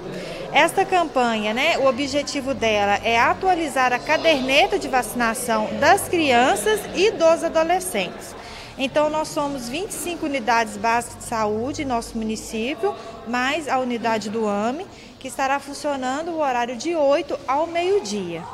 Esta 0.53 0.85
campanha, 0.85 1.53
né, 1.53 1.79
o 1.79 1.87
objetivo 1.87 2.55
dela 2.55 3.01
é 3.03 3.19
atualizar 3.19 3.93
a 3.93 3.99
caderneta 3.99 4.79
de 4.79 4.87
vacinação 4.87 5.69
das 5.81 6.09
crianças 6.09 6.79
e 6.95 7.11
dos 7.11 7.43
adolescentes. 7.43 8.33
Então, 8.79 9.11
nós 9.11 9.27
somos 9.27 9.69
25 9.69 10.27
unidades 10.27 10.77
básicas 10.77 11.19
de 11.19 11.25
saúde 11.25 11.83
em 11.83 11.87
nosso 11.87 12.17
município, 12.17 12.95
mais 13.27 13.67
a 13.67 13.81
unidade 13.81 14.31
do 14.31 14.47
AME, 14.47 14.87
que 15.19 15.27
estará 15.27 15.59
funcionando 15.59 16.31
o 16.31 16.41
horário 16.41 16.77
de 16.77 16.95
8 16.95 17.37
ao 17.49 17.67
meio-dia 17.67 18.45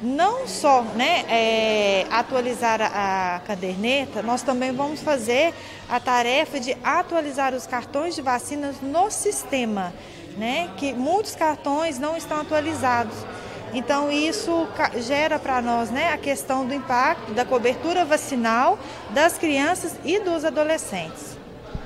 não 0.00 0.46
só 0.46 0.82
né, 0.94 1.24
é, 1.28 2.06
atualizar 2.10 2.80
a, 2.80 3.36
a 3.36 3.40
caderneta, 3.40 4.22
nós 4.22 4.42
também 4.42 4.72
vamos 4.72 5.00
fazer 5.00 5.52
a 5.88 5.98
tarefa 5.98 6.60
de 6.60 6.76
atualizar 6.84 7.54
os 7.54 7.66
cartões 7.66 8.14
de 8.14 8.22
vacinas 8.22 8.76
no 8.80 9.10
sistema, 9.10 9.92
né, 10.36 10.70
que 10.76 10.92
muitos 10.92 11.34
cartões 11.34 11.98
não 11.98 12.16
estão 12.16 12.40
atualizados. 12.40 13.14
Então 13.74 14.10
isso 14.10 14.66
gera 15.06 15.38
para 15.38 15.60
nós 15.60 15.90
né, 15.90 16.12
a 16.12 16.18
questão 16.18 16.66
do 16.66 16.72
impacto 16.72 17.32
da 17.32 17.44
cobertura 17.44 18.04
vacinal 18.04 18.78
das 19.10 19.36
crianças 19.36 19.98
e 20.04 20.18
dos 20.20 20.44
adolescentes. 20.44 21.36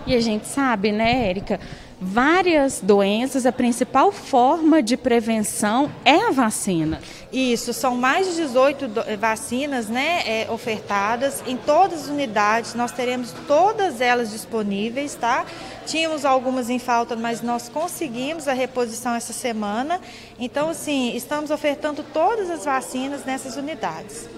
E 0.07 0.15
a 0.15 0.21
gente 0.21 0.47
sabe, 0.47 0.93
né, 0.93 1.29
Érica, 1.29 1.61
várias 2.03 2.81
doenças, 2.81 3.47
a 3.47 3.53
principal 3.53 4.11
forma 4.11 4.83
de 4.83 4.97
prevenção 4.97 5.91
é 6.05 6.29
a 6.29 6.31
vacina. 6.31 7.01
Isso, 7.33 7.73
são 7.73 7.97
mais 7.97 8.27
de 8.27 8.43
18 8.43 8.91
eh, 9.07 9.17
vacinas 9.17 9.89
né, 9.89 10.23
é, 10.27 10.51
ofertadas 10.51 11.43
em 11.47 11.57
todas 11.57 12.03
as 12.03 12.09
unidades, 12.09 12.75
nós 12.75 12.93
teremos 12.93 13.33
todas 13.47 14.03
elas 14.03 14.31
disponíveis, 14.31 15.15
tá? 15.15 15.47
Tínhamos 15.87 16.25
algumas 16.25 16.69
em 16.69 16.79
falta, 16.79 17.17
mas 17.17 17.41
nós 17.41 17.69
conseguimos 17.69 18.47
a 18.47 18.53
reposição 18.53 19.15
essa 19.15 19.33
semana. 19.33 20.01
Então, 20.39 20.69
assim, 20.69 21.17
estamos 21.17 21.51
ofertando 21.51 22.05
todas 22.13 22.51
as 22.51 22.65
vacinas 22.65 23.25
nessas 23.25 23.57
unidades. 23.57 24.29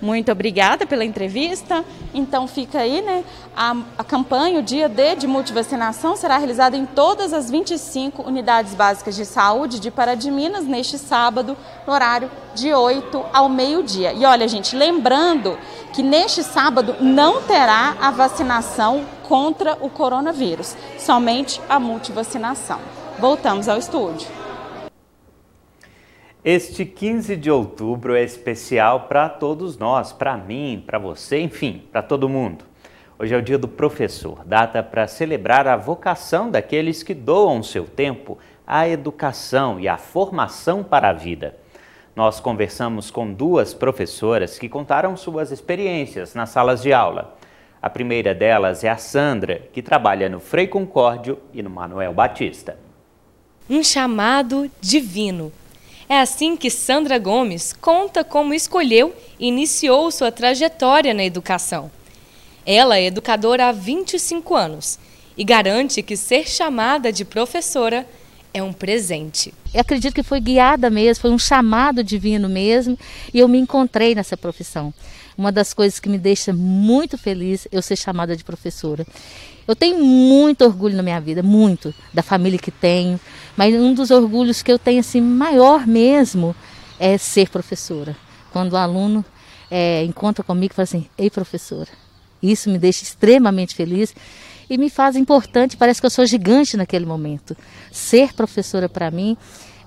Muito 0.00 0.30
obrigada 0.30 0.86
pela 0.86 1.04
entrevista. 1.04 1.84
Então 2.14 2.46
fica 2.46 2.78
aí, 2.78 3.02
né? 3.02 3.24
A, 3.56 3.76
a 3.98 4.04
campanha, 4.04 4.60
o 4.60 4.62
dia 4.62 4.88
D 4.88 5.16
de 5.16 5.26
multivacinação, 5.26 6.16
será 6.16 6.38
realizada 6.38 6.76
em 6.76 6.86
todas 6.86 7.32
as 7.32 7.50
25 7.50 8.22
unidades 8.22 8.74
básicas 8.74 9.16
de 9.16 9.24
saúde 9.24 9.80
de 9.80 9.90
Pará 9.90 10.14
de 10.14 10.30
Minas 10.30 10.64
neste 10.64 10.98
sábado, 10.98 11.56
no 11.86 11.92
horário 11.92 12.30
de 12.54 12.72
8 12.72 13.24
ao 13.32 13.48
meio-dia. 13.48 14.12
E 14.12 14.24
olha, 14.24 14.46
gente, 14.46 14.76
lembrando 14.76 15.58
que 15.92 16.02
neste 16.02 16.42
sábado 16.42 16.96
não 17.00 17.42
terá 17.42 17.96
a 18.00 18.10
vacinação 18.10 19.04
contra 19.24 19.76
o 19.80 19.90
coronavírus, 19.90 20.76
somente 20.98 21.60
a 21.68 21.80
multivacinação. 21.80 22.78
Voltamos 23.18 23.68
ao 23.68 23.78
estúdio. 23.78 24.37
Este 26.50 26.86
15 26.86 27.36
de 27.36 27.50
outubro 27.50 28.14
é 28.14 28.22
especial 28.22 29.00
para 29.00 29.28
todos 29.28 29.76
nós, 29.76 30.14
para 30.14 30.34
mim, 30.34 30.82
para 30.86 30.98
você, 30.98 31.38
enfim, 31.38 31.82
para 31.92 32.00
todo 32.00 32.26
mundo. 32.26 32.64
Hoje 33.18 33.34
é 33.34 33.36
o 33.36 33.42
dia 33.42 33.58
do 33.58 33.68
professor, 33.68 34.42
data 34.46 34.82
para 34.82 35.06
celebrar 35.06 35.66
a 35.66 35.76
vocação 35.76 36.50
daqueles 36.50 37.02
que 37.02 37.12
doam 37.12 37.62
seu 37.62 37.84
tempo 37.84 38.38
à 38.66 38.88
educação 38.88 39.78
e 39.78 39.86
à 39.86 39.98
formação 39.98 40.82
para 40.82 41.10
a 41.10 41.12
vida. 41.12 41.54
Nós 42.16 42.40
conversamos 42.40 43.10
com 43.10 43.30
duas 43.30 43.74
professoras 43.74 44.58
que 44.58 44.70
contaram 44.70 45.18
suas 45.18 45.52
experiências 45.52 46.34
nas 46.34 46.48
salas 46.48 46.80
de 46.80 46.94
aula. 46.94 47.36
A 47.82 47.90
primeira 47.90 48.34
delas 48.34 48.82
é 48.82 48.88
a 48.88 48.96
Sandra, 48.96 49.68
que 49.70 49.82
trabalha 49.82 50.30
no 50.30 50.40
Frei 50.40 50.66
Concórdio 50.66 51.40
e 51.52 51.62
no 51.62 51.68
Manuel 51.68 52.14
Batista. 52.14 52.78
Um 53.68 53.84
chamado 53.84 54.70
divino 54.80 55.52
é 56.08 56.20
assim 56.20 56.56
que 56.56 56.70
Sandra 56.70 57.18
Gomes 57.18 57.72
conta 57.72 58.24
como 58.24 58.54
escolheu 58.54 59.14
e 59.38 59.48
iniciou 59.48 60.10
sua 60.10 60.32
trajetória 60.32 61.12
na 61.12 61.24
educação. 61.24 61.90
Ela 62.64 62.98
é 62.98 63.04
educadora 63.04 63.68
há 63.68 63.72
25 63.72 64.54
anos 64.54 64.98
e 65.36 65.44
garante 65.44 66.02
que 66.02 66.16
ser 66.16 66.48
chamada 66.48 67.12
de 67.12 67.24
professora 67.24 68.06
é 68.52 68.62
um 68.62 68.72
presente. 68.72 69.52
Eu 69.72 69.80
acredito 69.80 70.14
que 70.14 70.22
foi 70.22 70.40
guiada 70.40 70.88
mesmo, 70.88 71.22
foi 71.22 71.30
um 71.30 71.38
chamado 71.38 72.02
divino 72.02 72.48
mesmo, 72.48 72.98
e 73.32 73.38
eu 73.38 73.46
me 73.46 73.58
encontrei 73.58 74.14
nessa 74.14 74.36
profissão. 74.36 74.92
Uma 75.38 75.52
das 75.52 75.72
coisas 75.72 76.00
que 76.00 76.08
me 76.08 76.18
deixa 76.18 76.52
muito 76.52 77.16
feliz 77.16 77.66
é 77.66 77.68
eu 77.70 77.80
ser 77.80 77.94
chamada 77.94 78.36
de 78.36 78.42
professora. 78.42 79.06
Eu 79.68 79.76
tenho 79.76 80.04
muito 80.04 80.64
orgulho 80.64 80.96
na 80.96 81.02
minha 81.02 81.20
vida, 81.20 81.44
muito, 81.44 81.94
da 82.12 82.24
família 82.24 82.58
que 82.58 82.72
tenho, 82.72 83.20
mas 83.56 83.72
um 83.72 83.94
dos 83.94 84.10
orgulhos 84.10 84.62
que 84.62 84.72
eu 84.72 84.80
tenho 84.80 84.98
assim 84.98 85.20
maior 85.20 85.86
mesmo 85.86 86.56
é 86.98 87.16
ser 87.16 87.50
professora. 87.50 88.16
Quando 88.50 88.72
o 88.72 88.76
aluno 88.76 89.24
é, 89.70 90.02
encontra 90.02 90.42
comigo 90.42 90.72
e 90.72 90.74
fala 90.74 90.82
assim, 90.82 91.06
ei 91.16 91.30
professora, 91.30 91.88
isso 92.42 92.68
me 92.68 92.76
deixa 92.76 93.04
extremamente 93.04 93.76
feliz 93.76 94.12
e 94.68 94.76
me 94.76 94.90
faz 94.90 95.14
importante, 95.14 95.76
parece 95.76 96.00
que 96.00 96.06
eu 96.06 96.10
sou 96.10 96.26
gigante 96.26 96.76
naquele 96.76 97.06
momento. 97.06 97.56
Ser 97.92 98.32
professora 98.32 98.88
para 98.88 99.08
mim 99.08 99.36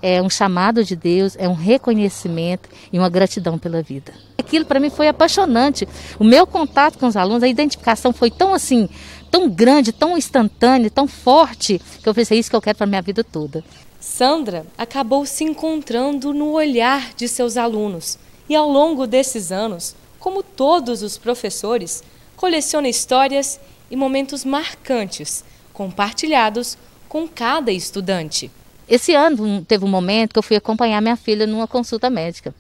é 0.02 0.22
um 0.22 0.30
chamado 0.30 0.84
de 0.84 0.96
Deus, 0.96 1.36
é 1.38 1.48
um 1.48 1.54
reconhecimento 1.54 2.70
e 2.92 2.98
uma 2.98 3.10
gratidão 3.10 3.58
pela 3.58 3.82
vida. 3.82 4.14
Aquilo 4.38 4.66
para 4.66 4.80
mim 4.80 4.90
foi 4.90 5.08
apaixonante. 5.08 5.88
O 6.20 6.24
meu 6.24 6.48
contato 6.48 6.98
com 6.98 7.08
os 7.08 7.16
alunos, 7.16 7.44
a 7.44 7.48
identificação 7.48 8.12
foi 8.12 8.32
tão 8.32 8.54
assim, 8.54 8.90
tão 9.30 9.50
grande, 9.50 9.92
tão 9.92 10.18
instantânea, 10.18 10.90
tão 10.90 11.08
forte, 11.08 11.80
que 12.02 12.10
eu 12.10 12.14
pensei, 12.14 12.38
é 12.38 12.40
isso 12.40 12.50
que 12.50 12.56
eu 12.56 12.62
quero 12.62 12.78
para 12.78 12.88
minha 12.88 13.02
vida 13.02 13.24
toda. 13.24 13.64
Sandra 14.00 14.66
acabou 14.78 15.26
se 15.26 15.44
encontrando 15.44 16.34
no 16.34 16.52
olhar 16.52 17.14
de 17.16 17.28
seus 17.28 17.56
alunos 17.56 18.18
e 18.50 18.56
ao 18.56 18.70
longo 18.70 19.06
desses 19.06 19.52
anos, 19.52 19.96
como 20.20 20.42
todos 20.42 21.04
os 21.04 21.18
professores, 21.18 22.04
coleciona 22.36 22.90
histórias 22.90 23.60
e 23.90 23.96
momentos 23.96 24.44
marcantes 24.44 25.44
compartilhados 25.72 26.78
com 27.08 27.28
cada 27.28 27.72
estudante. 27.72 28.52
Esse 28.92 29.16
ano 29.16 29.64
teve 29.64 29.86
um 29.86 29.88
momento 29.88 30.34
que 30.34 30.40
eu 30.40 30.44
fui 30.44 30.58
acompanhar 30.58 31.02
minha 31.02 31.16
filha 31.16 31.48
numa 31.48 31.66
consulta 31.66 32.10
médica. 32.10 32.54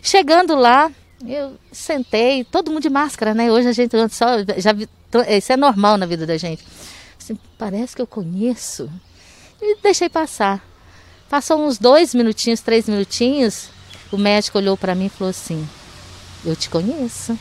Chegando 0.00 0.54
lá, 0.54 0.88
eu 1.26 1.58
sentei, 1.72 2.44
todo 2.44 2.70
mundo 2.70 2.82
de 2.82 2.88
máscara, 2.88 3.34
né? 3.34 3.50
Hoje 3.50 3.66
a 3.66 3.72
gente 3.72 3.96
só 4.10 4.38
já 4.56 4.72
isso 5.36 5.52
é 5.52 5.56
normal 5.56 5.98
na 5.98 6.06
vida 6.06 6.24
da 6.24 6.36
gente. 6.36 6.64
Assim, 7.18 7.36
parece 7.58 7.96
que 7.96 8.00
eu 8.00 8.06
conheço. 8.06 8.88
E 9.60 9.76
deixei 9.82 10.08
passar. 10.08 10.64
Passou 11.28 11.66
uns 11.66 11.78
dois 11.78 12.14
minutinhos, 12.14 12.60
três 12.60 12.88
minutinhos, 12.88 13.70
o 14.12 14.16
médico 14.16 14.56
olhou 14.56 14.76
para 14.76 14.94
mim 14.94 15.06
e 15.06 15.08
falou 15.08 15.30
assim: 15.30 15.68
Eu 16.44 16.54
te 16.54 16.70
conheço. 16.70 17.32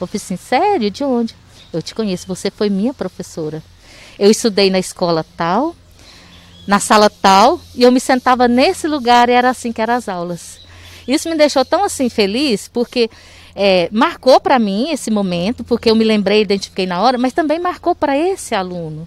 Eu 0.00 0.06
falei 0.06 0.22
assim: 0.22 0.36
Sério? 0.36 0.92
De 0.92 1.02
onde? 1.02 1.34
Eu 1.72 1.82
te 1.82 1.92
conheço. 1.92 2.28
Você 2.28 2.52
foi 2.52 2.70
minha 2.70 2.94
professora. 2.94 3.60
Eu 4.16 4.30
estudei 4.30 4.70
na 4.70 4.78
escola 4.78 5.26
tal, 5.36 5.74
na 6.66 6.78
sala 6.78 7.10
tal 7.10 7.60
e 7.74 7.82
eu 7.82 7.92
me 7.92 8.00
sentava 8.00 8.46
nesse 8.46 8.86
lugar 8.86 9.28
e 9.28 9.32
era 9.32 9.50
assim 9.50 9.72
que 9.72 9.80
eram 9.80 9.94
as 9.94 10.08
aulas. 10.08 10.60
Isso 11.06 11.28
me 11.28 11.36
deixou 11.36 11.64
tão 11.64 11.84
assim 11.84 12.08
feliz 12.08 12.68
porque 12.68 13.10
é, 13.54 13.88
marcou 13.90 14.40
para 14.40 14.58
mim 14.58 14.90
esse 14.90 15.10
momento, 15.10 15.64
porque 15.64 15.90
eu 15.90 15.96
me 15.96 16.04
lembrei, 16.04 16.42
identifiquei 16.42 16.86
na 16.86 17.02
hora, 17.02 17.18
mas 17.18 17.32
também 17.32 17.58
marcou 17.58 17.94
para 17.94 18.16
esse 18.16 18.54
aluno. 18.54 19.06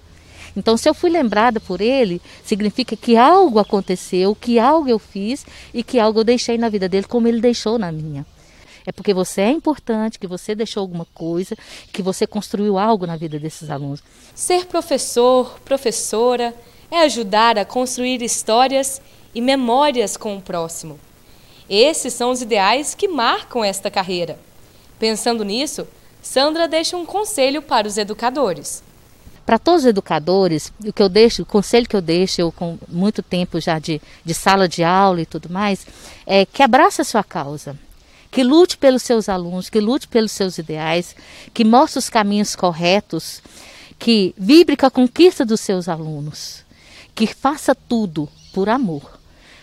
Então, 0.55 0.77
se 0.77 0.87
eu 0.87 0.93
fui 0.93 1.09
lembrada 1.09 1.59
por 1.59 1.81
ele, 1.81 2.21
significa 2.43 2.95
que 2.95 3.17
algo 3.17 3.59
aconteceu, 3.59 4.33
que 4.33 4.57
algo 4.57 4.87
eu 4.87 4.97
fiz 4.97 5.45
e 5.73 5.83
que 5.83 5.99
algo 5.99 6.19
eu 6.19 6.23
deixei 6.23 6.57
na 6.57 6.69
vida 6.69 6.87
dele, 6.87 7.05
como 7.07 7.27
ele 7.27 7.41
deixou 7.41 7.77
na 7.77 7.91
minha. 7.91 8.25
É 8.85 8.91
porque 8.91 9.13
você 9.13 9.41
é 9.41 9.51
importante, 9.51 10.19
que 10.19 10.27
você 10.27 10.55
deixou 10.55 10.81
alguma 10.81 11.05
coisa, 11.13 11.57
que 11.91 12.01
você 12.01 12.25
construiu 12.25 12.77
algo 12.77 13.05
na 13.05 13.17
vida 13.17 13.37
desses 13.37 13.69
alunos. 13.69 14.01
Ser 14.33 14.65
professor, 14.67 15.59
professora, 15.65 16.53
é 16.91 17.01
ajudar 17.01 17.57
a 17.57 17.65
construir 17.65 18.21
histórias 18.21 19.01
e 19.33 19.41
memórias 19.41 20.15
com 20.15 20.37
o 20.37 20.41
próximo. 20.41 20.99
Esses 21.69 22.13
são 22.13 22.31
os 22.31 22.41
ideais 22.41 22.93
que 22.93 23.07
marcam 23.07 23.63
esta 23.63 23.89
carreira. 23.89 24.39
Pensando 24.99 25.43
nisso, 25.43 25.87
Sandra 26.21 26.67
deixa 26.67 26.95
um 26.95 27.05
conselho 27.05 27.61
para 27.61 27.87
os 27.87 27.97
educadores. 27.97 28.83
Para 29.45 29.59
todos 29.59 29.81
os 29.81 29.87
educadores, 29.87 30.71
o 30.83 30.91
que 30.91 31.01
eu 31.01 31.09
deixo, 31.09 31.43
o 31.43 31.45
conselho 31.45 31.87
que 31.87 31.95
eu 31.95 32.01
deixo, 32.01 32.41
eu 32.41 32.51
com 32.51 32.79
muito 32.87 33.21
tempo 33.21 33.59
já 33.59 33.77
de, 33.77 34.01
de 34.23 34.33
sala 34.33 34.67
de 34.67 34.83
aula 34.83 35.21
e 35.21 35.25
tudo 35.25 35.49
mais, 35.49 35.85
é 36.25 36.45
que 36.45 36.63
abrace 36.63 37.01
a 37.01 37.05
sua 37.05 37.23
causa, 37.23 37.77
que 38.31 38.43
lute 38.43 38.75
pelos 38.77 39.03
seus 39.03 39.29
alunos, 39.29 39.69
que 39.69 39.79
lute 39.79 40.07
pelos 40.07 40.31
seus 40.31 40.57
ideais, 40.57 41.15
que 41.53 41.63
mostre 41.63 41.99
os 41.99 42.09
caminhos 42.09 42.55
corretos, 42.55 43.41
que 43.99 44.33
vibre 44.35 44.75
com 44.75 44.87
a 44.87 44.91
conquista 44.91 45.45
dos 45.45 45.61
seus 45.61 45.87
alunos 45.87 46.64
que 47.15 47.25
faça 47.25 47.73
tudo 47.73 48.29
por 48.53 48.67
amor. 48.67 49.15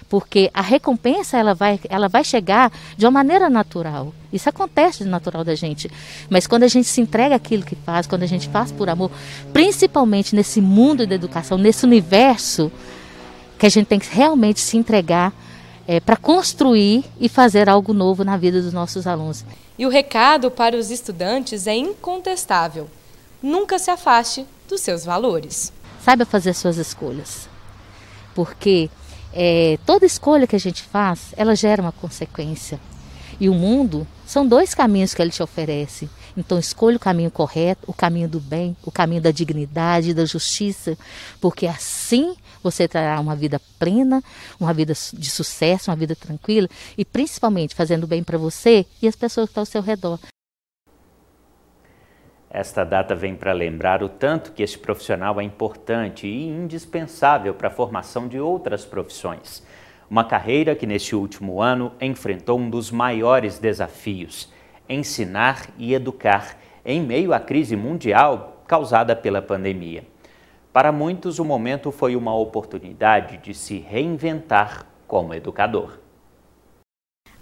Porque 0.08 0.50
a 0.52 0.60
recompensa 0.60 1.38
ela 1.38 1.54
vai, 1.54 1.80
ela 1.88 2.08
vai 2.08 2.24
chegar 2.24 2.72
de 2.96 3.06
uma 3.06 3.10
maneira 3.10 3.48
natural. 3.48 4.12
Isso 4.32 4.48
acontece 4.48 5.04
de 5.04 5.10
natural 5.10 5.44
da 5.44 5.54
gente. 5.54 5.90
Mas 6.28 6.46
quando 6.46 6.64
a 6.64 6.68
gente 6.68 6.86
se 6.88 7.00
entrega 7.00 7.34
aquilo 7.34 7.62
que 7.62 7.76
faz, 7.76 8.06
quando 8.06 8.22
a 8.22 8.26
gente 8.26 8.48
faz 8.48 8.70
por 8.72 8.90
amor, 8.90 9.10
principalmente 9.52 10.34
nesse 10.34 10.60
mundo 10.60 11.06
da 11.06 11.14
educação, 11.14 11.56
nesse 11.56 11.86
universo, 11.86 12.70
que 13.58 13.66
a 13.66 13.70
gente 13.70 13.86
tem 13.86 13.98
que 13.98 14.14
realmente 14.14 14.60
se 14.60 14.76
entregar 14.76 15.32
é, 15.86 16.00
para 16.00 16.16
construir 16.16 17.04
e 17.18 17.28
fazer 17.28 17.68
algo 17.68 17.92
novo 17.92 18.24
na 18.24 18.36
vida 18.36 18.60
dos 18.60 18.72
nossos 18.72 19.06
alunos. 19.06 19.44
E 19.78 19.86
o 19.86 19.88
recado 19.88 20.50
para 20.50 20.76
os 20.76 20.90
estudantes 20.90 21.66
é 21.66 21.74
incontestável: 21.74 22.88
nunca 23.42 23.78
se 23.78 23.90
afaste 23.90 24.44
dos 24.68 24.80
seus 24.80 25.04
valores. 25.04 25.72
Saiba 26.04 26.24
fazer 26.24 26.54
suas 26.54 26.76
escolhas. 26.76 27.48
Porque 28.34 28.90
é, 29.32 29.78
toda 29.86 30.04
escolha 30.04 30.46
que 30.46 30.56
a 30.56 30.60
gente 30.60 30.82
faz, 30.82 31.32
ela 31.36 31.54
gera 31.54 31.82
uma 31.82 31.92
consequência. 31.92 32.80
E 33.40 33.48
o 33.48 33.54
mundo 33.54 34.06
são 34.26 34.46
dois 34.46 34.74
caminhos 34.74 35.14
que 35.14 35.22
ele 35.22 35.30
te 35.30 35.42
oferece. 35.42 36.08
Então 36.36 36.58
escolha 36.58 36.96
o 36.96 37.00
caminho 37.00 37.30
correto, 37.30 37.82
o 37.86 37.92
caminho 37.92 38.28
do 38.28 38.40
bem, 38.40 38.76
o 38.82 38.90
caminho 38.90 39.20
da 39.20 39.30
dignidade, 39.30 40.14
da 40.14 40.24
justiça, 40.24 40.96
porque 41.40 41.66
assim 41.66 42.34
você 42.62 42.88
terá 42.88 43.20
uma 43.20 43.36
vida 43.36 43.60
plena, 43.78 44.22
uma 44.58 44.72
vida 44.72 44.94
de 45.12 45.30
sucesso, 45.30 45.90
uma 45.90 45.96
vida 45.96 46.14
tranquila 46.16 46.68
e 46.96 47.04
principalmente 47.04 47.74
fazendo 47.74 48.06
bem 48.06 48.22
para 48.22 48.38
você 48.38 48.86
e 49.00 49.08
as 49.08 49.16
pessoas 49.16 49.46
que 49.46 49.50
estão 49.50 49.62
ao 49.62 49.66
seu 49.66 49.82
redor. 49.82 50.18
Esta 52.54 52.84
data 52.84 53.14
vem 53.14 53.34
para 53.34 53.54
lembrar 53.54 54.02
o 54.02 54.10
tanto 54.10 54.52
que 54.52 54.62
este 54.62 54.78
profissional 54.78 55.40
é 55.40 55.42
importante 55.42 56.26
e 56.26 56.46
indispensável 56.46 57.54
para 57.54 57.68
a 57.68 57.70
formação 57.70 58.28
de 58.28 58.38
outras 58.38 58.84
profissões. 58.84 59.66
Uma 60.10 60.22
carreira 60.22 60.74
que, 60.74 60.86
neste 60.86 61.16
último 61.16 61.62
ano, 61.62 61.92
enfrentou 61.98 62.58
um 62.58 62.68
dos 62.68 62.90
maiores 62.90 63.58
desafios: 63.58 64.52
ensinar 64.86 65.66
e 65.78 65.94
educar 65.94 66.58
em 66.84 67.00
meio 67.00 67.32
à 67.32 67.40
crise 67.40 67.74
mundial 67.74 68.62
causada 68.66 69.16
pela 69.16 69.40
pandemia. 69.40 70.04
Para 70.74 70.92
muitos, 70.92 71.38
o 71.38 71.46
momento 71.46 71.90
foi 71.90 72.14
uma 72.14 72.36
oportunidade 72.36 73.38
de 73.38 73.54
se 73.54 73.78
reinventar 73.78 74.84
como 75.08 75.32
educador. 75.32 76.01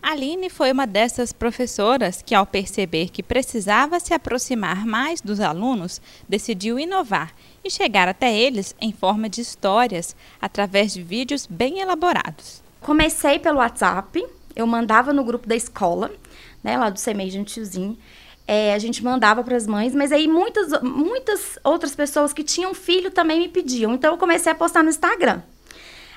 Aline 0.03 0.49
foi 0.49 0.73
uma 0.73 0.87
dessas 0.87 1.33
professoras 1.33 2.23
que, 2.23 2.35
ao 2.35 2.47
perceber 2.47 3.11
que 3.11 3.23
precisava 3.23 4.01
se 4.01 4.15
aproximar 4.15 4.87
mais 4.87 5.21
dos 5.21 5.41
alunos, 5.41 6.01
decidiu 6.29 6.79
inovar 6.79 7.35
e 7.63 7.71
chegar 7.71 8.09
até 8.09 8.35
eles 8.35 8.75
em 8.81 8.93
forma 8.93 9.29
de 9.29 9.43
histórias, 9.43 10.17
através 10.41 10.95
de 10.95 11.03
vídeos 11.03 11.47
bem 11.47 11.81
elaborados. 11.81 12.63
Comecei 12.81 13.39
pelo 13.39 13.59
WhatsApp, 13.59 14.27
eu 14.57 14.67
mandava 14.67 15.13
no 15.13 15.23
grupo 15.23 15.47
da 15.47 15.55
escola, 15.55 16.11
né, 16.65 16.79
lá 16.79 16.89
do 16.89 17.01
CMEI 17.01 17.31
Gentilzinho, 17.31 17.99
é, 18.47 18.75
a 18.75 18.79
gente 18.79 19.05
mandava 19.05 19.45
para 19.45 19.57
as 19.57 19.67
mães, 19.67 19.95
mas 19.95 20.11
aí 20.11 20.27
muitas, 20.27 20.83
muitas 20.83 21.59
outras 21.63 21.95
pessoas 21.95 22.33
que 22.33 22.43
tinham 22.43 22.75
filho 22.75 23.11
também 23.11 23.39
me 23.39 23.49
pediam, 23.49 23.95
então 23.95 24.13
eu 24.13 24.19
comecei 24.19 24.51
a 24.51 24.55
postar 24.55 24.83
no 24.83 24.89
Instagram. 24.89 25.43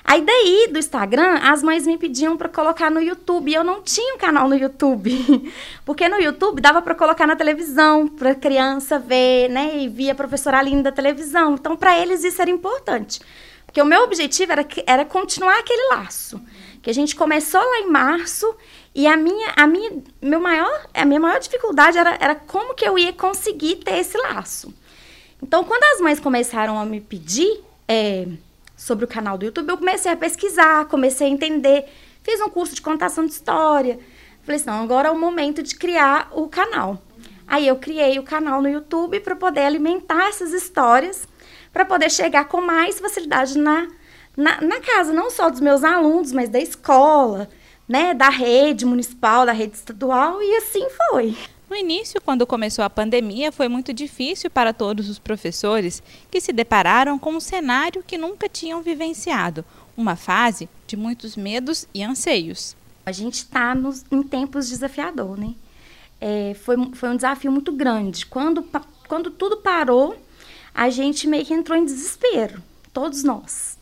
Aí 0.04 0.20
daí 0.20 0.68
do 0.70 0.78
Instagram, 0.78 1.38
as 1.42 1.62
mães 1.62 1.86
me 1.86 1.96
pediam 1.96 2.36
para 2.36 2.48
colocar 2.48 2.90
no 2.90 3.00
YouTube. 3.00 3.50
E 3.50 3.54
eu 3.54 3.64
não 3.64 3.80
tinha 3.80 4.14
um 4.14 4.18
canal 4.18 4.46
no 4.46 4.54
YouTube. 4.54 5.50
Porque 5.84 6.06
no 6.08 6.20
YouTube 6.20 6.60
dava 6.60 6.82
para 6.82 6.94
colocar 6.94 7.26
na 7.26 7.34
televisão, 7.34 8.06
para 8.06 8.34
criança 8.34 8.98
ver, 8.98 9.48
né, 9.48 9.78
e 9.78 9.88
via 9.88 10.12
a 10.12 10.14
professora 10.14 10.58
Aline 10.58 10.82
da 10.82 10.92
televisão. 10.92 11.54
Então 11.54 11.74
para 11.74 11.98
eles 11.98 12.22
isso 12.22 12.40
era 12.42 12.50
importante. 12.50 13.20
Porque 13.64 13.80
o 13.80 13.86
meu 13.86 14.02
objetivo 14.04 14.52
era, 14.52 14.66
era 14.86 15.04
continuar 15.06 15.58
aquele 15.58 15.96
laço. 15.96 16.40
Que 16.82 16.90
a 16.90 16.94
gente 16.94 17.16
começou 17.16 17.62
lá 17.62 17.78
em 17.80 17.90
março 17.90 18.54
e 18.94 19.06
a 19.06 19.16
minha, 19.16 19.54
a 19.56 19.66
minha, 19.66 19.90
meu 20.20 20.38
maior, 20.38 20.86
a 20.92 21.04
minha 21.06 21.18
maior 21.18 21.40
dificuldade 21.40 21.96
era, 21.96 22.16
era 22.20 22.34
como 22.34 22.74
que 22.74 22.86
eu 22.86 22.98
ia 22.98 23.12
conseguir 23.12 23.76
ter 23.76 23.98
esse 23.98 24.18
laço. 24.18 24.72
Então, 25.42 25.64
quando 25.64 25.82
as 25.94 26.00
mães 26.00 26.20
começaram 26.20 26.78
a 26.78 26.84
me 26.84 27.00
pedir 27.00 27.64
é, 27.88 28.28
sobre 28.76 29.04
o 29.04 29.08
canal 29.08 29.38
do 29.38 29.44
YouTube, 29.44 29.68
eu 29.68 29.78
comecei 29.78 30.10
a 30.10 30.16
pesquisar, 30.16 30.86
comecei 30.86 31.26
a 31.26 31.30
entender, 31.30 31.86
fiz 32.22 32.40
um 32.40 32.48
curso 32.48 32.74
de 32.74 32.82
contação 32.82 33.24
de 33.24 33.32
história. 33.32 33.98
Falei 34.42 34.60
assim, 34.60 34.70
não, 34.70 34.82
agora 34.82 35.08
é 35.08 35.10
o 35.10 35.18
momento 35.18 35.62
de 35.62 35.74
criar 35.74 36.28
o 36.32 36.48
canal. 36.48 37.02
Aí 37.46 37.66
eu 37.66 37.76
criei 37.76 38.18
o 38.18 38.22
canal 38.22 38.60
no 38.60 38.68
YouTube 38.68 39.20
para 39.20 39.36
poder 39.36 39.62
alimentar 39.62 40.28
essas 40.28 40.52
histórias, 40.52 41.26
para 41.72 41.84
poder 41.84 42.10
chegar 42.10 42.46
com 42.46 42.60
mais 42.60 42.98
facilidade 42.98 43.58
na, 43.58 43.88
na, 44.36 44.60
na, 44.60 44.80
casa, 44.80 45.12
não 45.12 45.30
só 45.30 45.50
dos 45.50 45.60
meus 45.60 45.84
alunos, 45.84 46.32
mas 46.32 46.48
da 46.48 46.58
escola, 46.58 47.48
né, 47.88 48.14
da 48.14 48.28
rede 48.28 48.86
municipal, 48.86 49.44
da 49.46 49.52
rede 49.52 49.76
estadual, 49.76 50.42
e 50.42 50.56
assim 50.56 50.86
foi. 51.10 51.36
No 51.74 51.80
início, 51.80 52.20
quando 52.20 52.46
começou 52.46 52.84
a 52.84 52.88
pandemia, 52.88 53.50
foi 53.50 53.66
muito 53.66 53.92
difícil 53.92 54.48
para 54.48 54.72
todos 54.72 55.08
os 55.08 55.18
professores 55.18 56.00
que 56.30 56.40
se 56.40 56.52
depararam 56.52 57.18
com 57.18 57.32
um 57.32 57.40
cenário 57.40 58.04
que 58.06 58.16
nunca 58.16 58.48
tinham 58.48 58.80
vivenciado, 58.80 59.64
uma 59.96 60.14
fase 60.14 60.68
de 60.86 60.96
muitos 60.96 61.36
medos 61.36 61.88
e 61.92 62.04
anseios. 62.04 62.76
A 63.04 63.10
gente 63.10 63.38
está 63.38 63.76
em 64.08 64.22
tempos 64.22 64.68
desafiadores, 64.68 65.44
né? 65.44 65.54
É, 66.20 66.54
foi, 66.62 66.76
foi 66.94 67.08
um 67.08 67.16
desafio 67.16 67.50
muito 67.50 67.72
grande. 67.72 68.24
Quando, 68.24 68.64
quando 69.08 69.32
tudo 69.32 69.56
parou, 69.56 70.16
a 70.72 70.88
gente 70.90 71.26
meio 71.26 71.44
que 71.44 71.54
entrou 71.54 71.76
em 71.76 71.84
desespero, 71.84 72.62
todos 72.92 73.24
nós. 73.24 73.76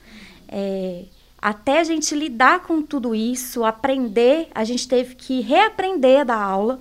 É, 0.49 1.05
até 1.37 1.81
a 1.81 1.85
gente 1.85 2.15
lidar 2.15 2.61
com 2.61 2.81
tudo 2.81 3.15
isso, 3.15 3.63
aprender, 3.65 4.49
a 4.55 4.65
gente 4.65 4.89
teve 4.89 5.15
que 5.15 5.43
reaprender 5.43 6.25
da 6.25 6.37
aula 6.37 6.81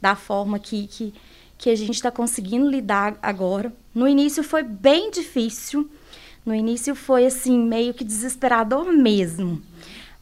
da 0.00 0.14
forma 0.14 0.58
que, 0.58 0.86
que, 0.86 1.14
que 1.58 1.70
a 1.70 1.76
gente 1.76 1.94
está 1.94 2.10
conseguindo 2.10 2.68
lidar 2.68 3.18
agora. 3.22 3.72
No 3.94 4.08
início 4.08 4.42
foi 4.42 4.62
bem 4.62 5.10
difícil, 5.10 5.90
no 6.44 6.54
início 6.54 6.94
foi 6.94 7.26
assim, 7.26 7.58
meio 7.58 7.92
que 7.92 8.04
desesperador 8.04 8.92
mesmo. 8.92 9.62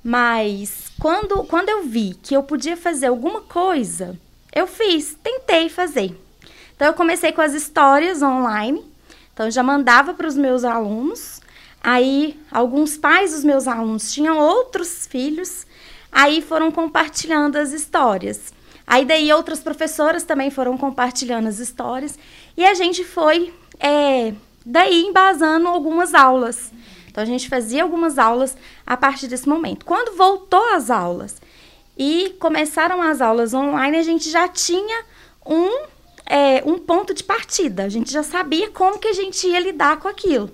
Mas 0.02 0.90
quando, 0.98 1.44
quando 1.44 1.68
eu 1.68 1.84
vi 1.84 2.14
que 2.22 2.34
eu 2.34 2.42
podia 2.42 2.76
fazer 2.76 3.06
alguma 3.06 3.42
coisa, 3.42 4.18
eu 4.52 4.66
fiz, 4.66 5.16
tentei 5.22 5.68
fazer. 5.68 6.18
Então 6.74 6.88
eu 6.88 6.94
comecei 6.94 7.32
com 7.32 7.40
as 7.40 7.54
histórias 7.54 8.22
online. 8.22 8.84
Então 9.32 9.46
eu 9.46 9.52
já 9.52 9.62
mandava 9.62 10.14
para 10.14 10.26
os 10.26 10.36
meus 10.36 10.64
alunos. 10.64 11.40
Aí 11.82 12.38
alguns 12.50 12.96
pais 12.96 13.32
dos 13.32 13.44
meus 13.44 13.68
alunos 13.68 14.12
tinham 14.12 14.38
outros 14.38 15.06
filhos, 15.06 15.64
aí 16.10 16.42
foram 16.42 16.72
compartilhando 16.72 17.56
as 17.56 17.72
histórias. 17.72 18.52
Aí 18.90 19.04
daí 19.04 19.30
outras 19.34 19.60
professoras 19.60 20.24
também 20.24 20.50
foram 20.50 20.78
compartilhando 20.78 21.46
as 21.46 21.58
histórias 21.58 22.18
e 22.56 22.64
a 22.64 22.72
gente 22.72 23.04
foi 23.04 23.52
é, 23.78 24.32
daí 24.64 25.02
embasando 25.04 25.68
algumas 25.68 26.14
aulas. 26.14 26.72
Então 27.06 27.22
a 27.22 27.26
gente 27.26 27.50
fazia 27.50 27.82
algumas 27.82 28.18
aulas 28.18 28.56
a 28.86 28.96
partir 28.96 29.28
desse 29.28 29.46
momento. 29.46 29.84
Quando 29.84 30.16
voltou 30.16 30.74
às 30.74 30.90
aulas 30.90 31.36
e 31.98 32.34
começaram 32.40 33.02
as 33.02 33.20
aulas 33.20 33.52
online, 33.52 33.98
a 33.98 34.02
gente 34.02 34.30
já 34.30 34.48
tinha 34.48 35.04
um, 35.44 35.84
é, 36.24 36.62
um 36.64 36.78
ponto 36.78 37.12
de 37.12 37.22
partida. 37.22 37.84
A 37.84 37.90
gente 37.90 38.10
já 38.10 38.22
sabia 38.22 38.70
como 38.70 38.98
que 38.98 39.08
a 39.08 39.12
gente 39.12 39.46
ia 39.46 39.60
lidar 39.60 39.98
com 39.98 40.08
aquilo. 40.08 40.50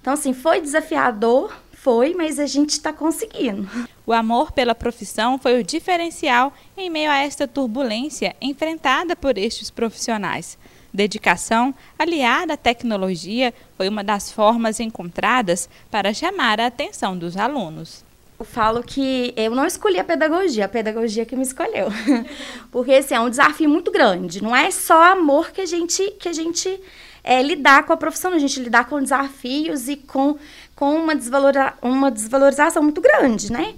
Então, 0.00 0.12
assim, 0.12 0.32
foi 0.32 0.60
desafiador, 0.60 1.52
foi, 1.82 2.14
mas 2.14 2.38
a 2.38 2.46
gente 2.46 2.70
está 2.70 2.92
conseguindo. 2.92 3.68
O 4.06 4.12
amor 4.12 4.52
pela 4.52 4.72
profissão 4.72 5.36
foi 5.36 5.60
o 5.60 5.64
diferencial 5.64 6.52
em 6.76 6.88
meio 6.88 7.10
a 7.10 7.18
esta 7.18 7.48
turbulência 7.48 8.36
enfrentada 8.40 9.16
por 9.16 9.36
estes 9.36 9.68
profissionais. 9.68 10.56
Dedicação, 10.94 11.74
aliada 11.98 12.54
à 12.54 12.56
tecnologia, 12.56 13.52
foi 13.76 13.88
uma 13.88 14.04
das 14.04 14.30
formas 14.30 14.78
encontradas 14.78 15.68
para 15.90 16.14
chamar 16.14 16.60
a 16.60 16.66
atenção 16.66 17.18
dos 17.18 17.36
alunos. 17.36 18.04
Eu 18.38 18.46
falo 18.46 18.82
que 18.84 19.34
eu 19.36 19.52
não 19.52 19.66
escolhi 19.66 19.98
a 19.98 20.04
pedagogia, 20.04 20.66
a 20.66 20.68
pedagogia 20.68 21.26
que 21.26 21.34
me 21.34 21.42
escolheu. 21.42 21.88
Porque 22.70 22.92
assim, 22.92 23.14
é 23.14 23.20
um 23.20 23.30
desafio 23.30 23.68
muito 23.68 23.90
grande. 23.90 24.40
Não 24.40 24.54
é 24.54 24.70
só 24.70 25.02
amor 25.12 25.50
que 25.50 25.60
a 25.60 25.66
gente, 25.66 26.12
que 26.12 26.28
a 26.28 26.32
gente 26.32 26.80
é, 27.24 27.42
lidar 27.42 27.84
com 27.84 27.92
a 27.92 27.96
profissão, 27.96 28.32
a 28.32 28.38
gente 28.38 28.58
lidar 28.60 28.88
com 28.88 29.00
desafios 29.00 29.88
e 29.88 29.96
com, 29.96 30.36
com 30.74 30.94
uma, 30.94 31.14
desvaloriza 31.14 31.74
uma 31.82 32.10
desvalorização 32.10 32.82
muito 32.82 33.00
grande, 33.00 33.52
né? 33.52 33.74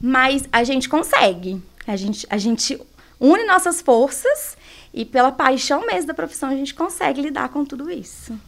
Mas 0.00 0.48
a 0.52 0.64
gente 0.64 0.88
consegue. 0.88 1.62
A 1.86 1.96
gente, 1.96 2.26
a 2.28 2.38
gente 2.38 2.80
une 3.20 3.44
nossas 3.44 3.80
forças 3.80 4.56
e 4.92 5.04
pela 5.04 5.32
paixão 5.32 5.86
mesmo 5.86 6.08
da 6.08 6.14
profissão 6.14 6.50
a 6.50 6.56
gente 6.56 6.74
consegue 6.74 7.20
lidar 7.20 7.48
com 7.48 7.64
tudo 7.64 7.90
isso. 7.90 8.38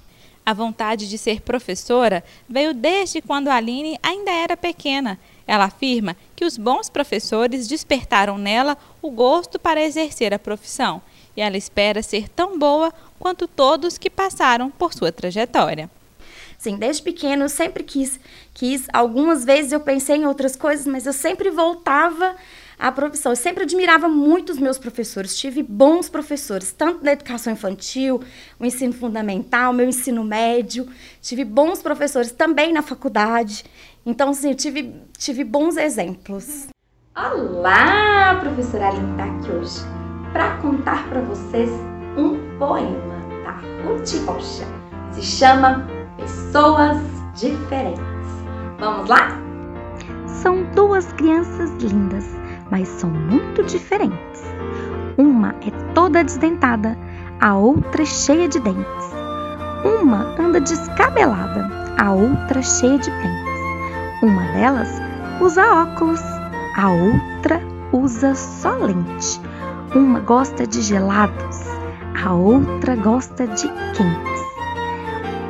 A 0.46 0.52
vontade 0.52 1.08
de 1.08 1.16
ser 1.16 1.40
professora 1.40 2.22
veio 2.48 2.74
desde 2.74 3.22
quando 3.22 3.48
a 3.48 3.54
Aline 3.54 3.98
ainda 4.02 4.30
era 4.30 4.56
pequena. 4.56 5.18
Ela 5.46 5.64
afirma 5.64 6.16
que 6.36 6.44
os 6.44 6.58
bons 6.58 6.90
professores 6.90 7.66
despertaram 7.66 8.36
nela 8.36 8.76
o 9.00 9.10
gosto 9.10 9.58
para 9.58 9.82
exercer 9.82 10.34
a 10.34 10.38
profissão 10.38 11.00
e 11.36 11.40
ela 11.40 11.56
espera 11.56 12.02
ser 12.02 12.28
tão 12.28 12.58
boa 12.58 12.92
quanto 13.18 13.48
todos 13.48 13.98
que 13.98 14.10
passaram 14.10 14.70
por 14.70 14.92
sua 14.92 15.10
trajetória. 15.10 15.90
Sim, 16.64 16.78
desde 16.78 17.02
pequeno 17.02 17.44
eu 17.44 17.48
sempre 17.50 17.82
quis, 17.82 18.18
quis. 18.54 18.86
Algumas 18.90 19.44
vezes 19.44 19.70
eu 19.70 19.80
pensei 19.80 20.16
em 20.16 20.24
outras 20.24 20.56
coisas, 20.56 20.86
mas 20.86 21.04
eu 21.04 21.12
sempre 21.12 21.50
voltava 21.50 22.34
à 22.78 22.90
profissão. 22.90 23.32
Eu 23.32 23.36
sempre 23.36 23.64
admirava 23.64 24.08
muito 24.08 24.50
os 24.50 24.58
meus 24.58 24.78
professores. 24.78 25.36
Tive 25.36 25.62
bons 25.62 26.08
professores, 26.08 26.72
tanto 26.72 27.04
na 27.04 27.12
educação 27.12 27.52
infantil, 27.52 28.22
o 28.58 28.64
ensino 28.64 28.94
fundamental, 28.94 29.74
meu 29.74 29.86
ensino 29.86 30.24
médio. 30.24 30.88
Tive 31.20 31.44
bons 31.44 31.82
professores 31.82 32.32
também 32.32 32.72
na 32.72 32.80
faculdade. 32.80 33.62
Então, 34.06 34.32
sim, 34.32 34.48
eu 34.48 34.54
tive, 34.54 34.94
tive 35.18 35.44
bons 35.44 35.76
exemplos. 35.76 36.68
Olá, 37.14 38.38
professora 38.40 38.88
Aline 38.88 39.18
tá 39.18 39.24
aqui 39.26 39.52
hoje 39.52 39.80
para 40.32 40.56
contar 40.62 41.06
para 41.10 41.20
vocês 41.20 41.68
um 42.16 42.58
poema 42.58 43.20
da 43.44 43.52
Ruth 43.82 44.14
Rocha. 44.24 44.64
Se 45.12 45.20
chama 45.22 45.93
Pessoas 46.24 46.96
Diferentes. 47.34 48.00
Vamos 48.78 49.10
lá? 49.10 49.38
São 50.26 50.64
duas 50.74 51.12
crianças 51.12 51.70
lindas, 51.82 52.24
mas 52.70 52.88
são 52.88 53.10
muito 53.10 53.62
diferentes. 53.64 54.42
Uma 55.18 55.54
é 55.60 55.70
toda 55.92 56.24
desdentada, 56.24 56.96
a 57.42 57.54
outra 57.54 58.02
é 58.02 58.06
cheia 58.06 58.48
de 58.48 58.58
dentes. 58.58 59.12
Uma 59.84 60.34
anda 60.40 60.60
descabelada, 60.60 61.68
a 61.98 62.12
outra 62.12 62.62
cheia 62.62 62.98
de 62.98 63.10
pentes. 63.10 64.22
Uma 64.22 64.44
delas 64.52 64.88
usa 65.42 65.62
óculos, 65.62 66.22
a 66.78 66.88
outra 66.88 67.60
usa 67.92 68.34
só 68.34 68.70
lente. 68.76 69.38
Uma 69.94 70.20
gosta 70.20 70.66
de 70.66 70.80
gelados, 70.80 71.66
a 72.24 72.32
outra 72.32 72.96
gosta 72.96 73.46
de 73.46 73.68
quentes. 73.92 74.33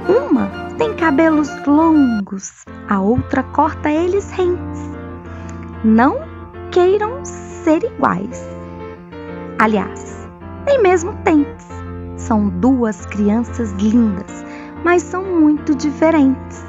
Uma 0.08 0.50
tem 0.76 0.94
cabelos 0.94 1.48
longos, 1.66 2.64
a 2.90 3.00
outra 3.00 3.42
corta 3.42 3.90
eles 3.90 4.30
rentes. 4.32 4.80
Não 5.82 6.18
queiram 6.70 7.24
ser 7.24 7.82
iguais. 7.82 8.46
Aliás, 9.58 10.28
nem 10.66 10.82
mesmo 10.82 11.14
tentes. 11.24 11.66
São 12.18 12.48
duas 12.48 13.06
crianças 13.06 13.72
lindas, 13.72 14.44
mas 14.84 15.02
são 15.02 15.24
muito 15.24 15.74
diferentes. 15.74 16.62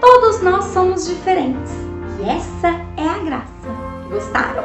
Todos 0.00 0.42
nós 0.42 0.64
somos 0.66 1.06
diferentes 1.06 1.72
e 2.20 2.28
essa 2.28 2.68
é 2.98 3.08
a 3.08 3.24
graça. 3.24 3.68
Gostaram? 4.10 4.64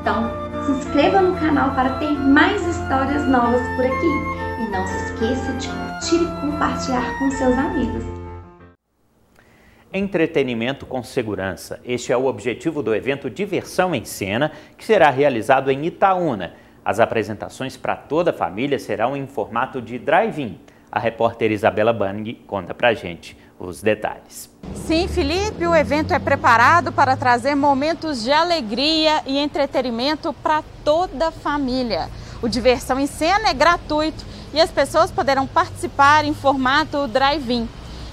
Então, 0.00 0.30
se 0.66 0.72
inscreva 0.72 1.22
no 1.22 1.38
canal 1.38 1.74
para 1.74 1.90
ter 1.98 2.10
mais 2.10 2.66
histórias 2.66 3.26
novas 3.26 3.62
por 3.76 3.86
aqui. 3.86 4.39
Não 4.70 4.86
se 4.86 4.94
esqueça 4.94 5.52
de 5.54 5.68
curtir 5.68 6.22
e 6.22 6.40
compartilhar 6.40 7.18
com 7.18 7.28
seus 7.32 7.58
amigos. 7.58 8.04
Entretenimento 9.92 10.86
com 10.86 11.02
segurança. 11.02 11.80
Este 11.84 12.12
é 12.12 12.16
o 12.16 12.26
objetivo 12.26 12.80
do 12.80 12.94
evento 12.94 13.28
Diversão 13.28 13.92
em 13.92 14.04
Cena, 14.04 14.52
que 14.78 14.84
será 14.84 15.10
realizado 15.10 15.72
em 15.72 15.86
Itaúna. 15.86 16.54
As 16.84 17.00
apresentações 17.00 17.76
para 17.76 17.96
toda 17.96 18.30
a 18.30 18.32
família 18.32 18.78
serão 18.78 19.16
em 19.16 19.26
formato 19.26 19.82
de 19.82 19.98
drive-in. 19.98 20.60
A 20.92 21.00
repórter 21.00 21.50
Isabela 21.50 21.92
Bang 21.92 22.32
conta 22.46 22.72
pra 22.72 22.94
gente 22.94 23.36
os 23.58 23.82
detalhes. 23.82 24.48
Sim, 24.76 25.08
Felipe, 25.08 25.66
o 25.66 25.74
evento 25.74 26.14
é 26.14 26.20
preparado 26.20 26.92
para 26.92 27.16
trazer 27.16 27.56
momentos 27.56 28.22
de 28.22 28.30
alegria 28.30 29.20
e 29.26 29.36
entretenimento 29.36 30.32
para 30.32 30.62
toda 30.84 31.26
a 31.26 31.32
família. 31.32 32.08
O 32.40 32.48
Diversão 32.48 32.98
em 32.98 33.06
Cena 33.06 33.50
é 33.50 33.52
gratuito 33.52 34.30
e 34.52 34.60
as 34.60 34.70
pessoas 34.70 35.10
poderão 35.10 35.46
participar 35.46 36.24
em 36.24 36.34
formato 36.34 37.08
drive-in. 37.08 37.68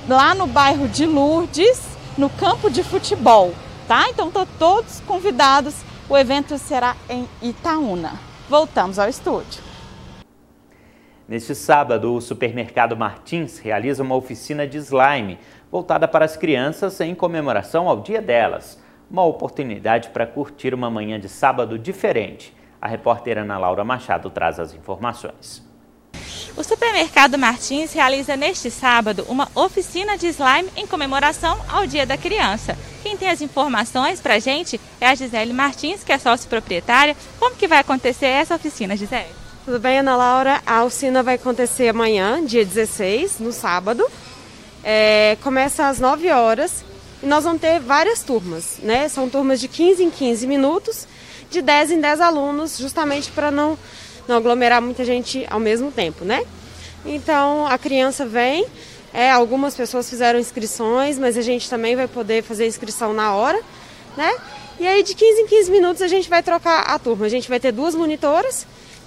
lá 0.08 0.34
no 0.34 0.46
bairro 0.46 0.88
de 0.88 1.04
Lourdes, 1.04 1.80
no 2.16 2.30
campo 2.30 2.70
de 2.70 2.82
futebol, 2.82 3.52
tá? 3.88 4.08
Então 4.08 4.28
estão 4.28 4.46
todos 4.58 5.00
convidados. 5.00 5.74
O 6.08 6.16
evento 6.16 6.56
será 6.56 6.96
em 7.08 7.28
Itaúna. 7.42 8.12
Voltamos 8.48 8.98
ao 8.98 9.08
estúdio. 9.08 9.65
Neste 11.28 11.56
sábado, 11.56 12.14
o 12.14 12.20
supermercado 12.20 12.96
Martins 12.96 13.58
realiza 13.58 14.00
uma 14.00 14.14
oficina 14.14 14.64
de 14.64 14.78
slime 14.78 15.40
voltada 15.72 16.06
para 16.06 16.24
as 16.24 16.36
crianças 16.36 17.00
em 17.00 17.16
comemoração 17.16 17.88
ao 17.88 18.00
Dia 18.00 18.22
delas. 18.22 18.80
Uma 19.10 19.24
oportunidade 19.24 20.10
para 20.10 20.24
curtir 20.24 20.72
uma 20.72 20.88
manhã 20.88 21.18
de 21.18 21.28
sábado 21.28 21.76
diferente. 21.76 22.54
A 22.80 22.86
repórter 22.86 23.38
Ana 23.38 23.58
Laura 23.58 23.84
Machado 23.84 24.30
traz 24.30 24.60
as 24.60 24.72
informações. 24.72 25.66
O 26.56 26.62
Supermercado 26.62 27.36
Martins 27.36 27.92
realiza 27.92 28.36
neste 28.36 28.70
sábado 28.70 29.26
uma 29.28 29.48
oficina 29.52 30.16
de 30.16 30.28
slime 30.28 30.70
em 30.76 30.86
comemoração 30.86 31.58
ao 31.68 31.88
Dia 31.88 32.06
da 32.06 32.16
Criança. 32.16 32.78
Quem 33.02 33.16
tem 33.16 33.28
as 33.28 33.40
informações 33.40 34.20
para 34.20 34.34
a 34.34 34.38
gente 34.38 34.80
é 35.00 35.08
a 35.08 35.14
Gisele 35.14 35.52
Martins, 35.52 36.04
que 36.04 36.12
é 36.12 36.18
sócio 36.18 36.48
proprietária. 36.48 37.16
Como 37.40 37.56
que 37.56 37.66
vai 37.66 37.80
acontecer 37.80 38.26
essa 38.26 38.54
oficina, 38.54 38.96
Gisele? 38.96 39.45
Tudo 39.66 39.80
bem, 39.80 39.98
Ana 39.98 40.16
Laura? 40.16 40.62
A 40.64 40.84
oficina 40.84 41.24
vai 41.24 41.34
acontecer 41.34 41.88
amanhã, 41.88 42.40
dia 42.44 42.64
16, 42.64 43.40
no 43.40 43.52
sábado. 43.52 44.06
É, 44.84 45.36
começa 45.42 45.88
às 45.88 45.98
9 45.98 46.30
horas 46.30 46.84
e 47.20 47.26
nós 47.26 47.42
vamos 47.42 47.60
ter 47.60 47.80
várias 47.80 48.22
turmas, 48.22 48.78
né? 48.80 49.08
São 49.08 49.28
turmas 49.28 49.58
de 49.58 49.66
15 49.66 50.04
em 50.04 50.08
15 50.08 50.46
minutos, 50.46 51.08
de 51.50 51.60
10 51.60 51.90
em 51.90 52.00
10 52.00 52.20
alunos, 52.20 52.78
justamente 52.78 53.32
para 53.32 53.50
não 53.50 53.76
não 54.28 54.36
aglomerar 54.36 54.80
muita 54.80 55.04
gente 55.04 55.44
ao 55.50 55.58
mesmo 55.58 55.90
tempo, 55.90 56.24
né? 56.24 56.44
Então 57.04 57.66
a 57.66 57.76
criança 57.76 58.24
vem, 58.24 58.64
é, 59.12 59.32
algumas 59.32 59.74
pessoas 59.74 60.08
fizeram 60.08 60.38
inscrições, 60.38 61.18
mas 61.18 61.36
a 61.36 61.42
gente 61.42 61.68
também 61.68 61.96
vai 61.96 62.06
poder 62.06 62.44
fazer 62.44 62.68
inscrição 62.68 63.12
na 63.12 63.34
hora, 63.34 63.60
né? 64.16 64.32
E 64.78 64.86
aí 64.86 65.02
de 65.02 65.12
15 65.12 65.40
em 65.40 65.46
15 65.48 65.70
minutos 65.72 66.02
a 66.02 66.08
gente 66.08 66.30
vai 66.30 66.40
trocar 66.40 66.82
a 66.82 66.96
turma. 67.00 67.26
A 67.26 67.28
gente 67.28 67.48
vai 67.48 67.58
ter 67.58 67.72
duas 67.72 67.96
monitoras 67.96 68.64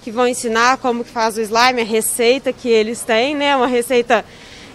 que 0.09 0.15
vão 0.15 0.27
ensinar 0.27 0.77
como 0.77 1.03
que 1.03 1.11
faz 1.11 1.37
o 1.37 1.41
slime, 1.41 1.81
a 1.81 1.85
receita 1.85 2.51
que 2.51 2.67
eles 2.67 3.03
têm, 3.03 3.35
né? 3.35 3.55
Uma 3.55 3.67
receita 3.67 4.25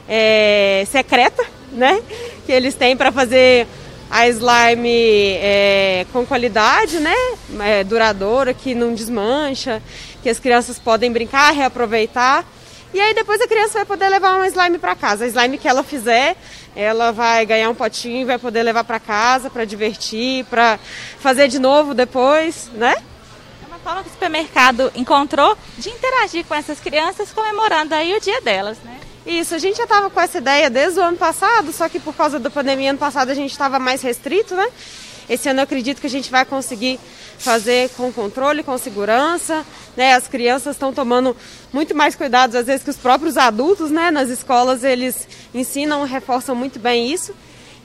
é, 0.09 0.87
secreta, 0.89 1.45
né? 1.73 2.01
Que 2.47 2.53
eles 2.53 2.75
têm 2.75 2.97
para 2.97 3.11
fazer 3.11 3.67
a 4.09 4.29
slime 4.29 5.33
é, 5.41 6.07
com 6.13 6.25
qualidade, 6.25 7.01
né? 7.01 7.17
É, 7.61 7.83
duradoura, 7.83 8.55
que 8.55 8.77
não 8.77 8.95
desmancha, 8.95 9.83
que 10.23 10.29
as 10.29 10.39
crianças 10.39 10.79
podem 10.79 11.11
brincar, 11.11 11.53
reaproveitar. 11.53 12.45
E 12.93 13.01
aí 13.01 13.13
depois 13.13 13.41
a 13.41 13.49
criança 13.49 13.79
vai 13.79 13.85
poder 13.85 14.09
levar 14.09 14.37
uma 14.37 14.47
slime 14.47 14.79
para 14.79 14.95
casa. 14.95 15.25
A 15.25 15.27
slime 15.27 15.59
que 15.59 15.67
ela 15.67 15.83
fizer, 15.83 16.37
ela 16.77 17.11
vai 17.11 17.45
ganhar 17.45 17.69
um 17.69 17.75
potinho 17.75 18.21
e 18.21 18.25
vai 18.25 18.39
poder 18.39 18.63
levar 18.63 18.85
para 18.85 19.01
casa 19.01 19.51
para 19.51 19.65
divertir, 19.65 20.45
para 20.45 20.79
fazer 21.19 21.49
de 21.49 21.59
novo 21.59 21.93
depois, 21.93 22.71
né? 22.73 22.95
Forma 23.85 24.03
que 24.03 24.09
o 24.09 24.13
supermercado 24.13 24.91
encontrou 24.95 25.59
de 25.77 25.91
interagir 25.91 26.43
com 26.47 26.55
essas 26.55 26.81
crianças 26.81 27.31
comemorando 27.31 27.95
aí 27.95 28.17
o 28.17 28.21
dia 28.21 28.41
delas, 28.41 28.79
né? 28.83 28.99
Isso, 29.27 29.55
a 29.55 29.59
gente 29.59 29.77
já 29.77 29.83
estava 29.83 30.09
com 30.09 30.19
essa 30.19 30.39
ideia 30.39 30.71
desde 30.71 31.01
o 31.01 31.03
ano 31.03 31.19
passado, 31.19 31.71
só 31.71 31.87
que 31.87 32.01
por 32.01 32.15
causa 32.15 32.39
da 32.39 32.49
pandemia 32.49 32.91
ano 32.91 32.99
passado 32.99 33.29
a 33.29 33.35
gente 33.35 33.51
estava 33.51 33.79
mais 33.79 34.01
restrito, 34.01 34.55
né? 34.55 34.67
Esse 35.29 35.51
ano 35.51 35.61
eu 35.61 35.65
acredito 35.65 36.01
que 36.01 36.07
a 36.07 36.11
gente 36.11 36.31
vai 36.31 36.47
conseguir 36.47 36.99
fazer 37.39 37.91
com 37.91 38.11
controle, 38.11 38.63
com 38.63 38.79
segurança, 38.79 39.67
né? 39.95 40.15
As 40.15 40.27
crianças 40.29 40.77
estão 40.77 40.91
tomando 40.91 41.37
muito 41.71 41.95
mais 41.95 42.17
cuidados 42.17 42.57
às 42.57 42.67
vezes 42.67 42.83
que 42.83 42.91
os 42.91 42.97
próprios 42.97 43.37
adultos, 43.37 43.91
né? 43.91 44.11
Nas 44.11 44.31
escolas 44.31 44.83
eles 44.83 45.29
ensinam, 45.53 46.05
reforçam 46.05 46.55
muito 46.55 46.79
bem 46.79 47.13
isso. 47.13 47.35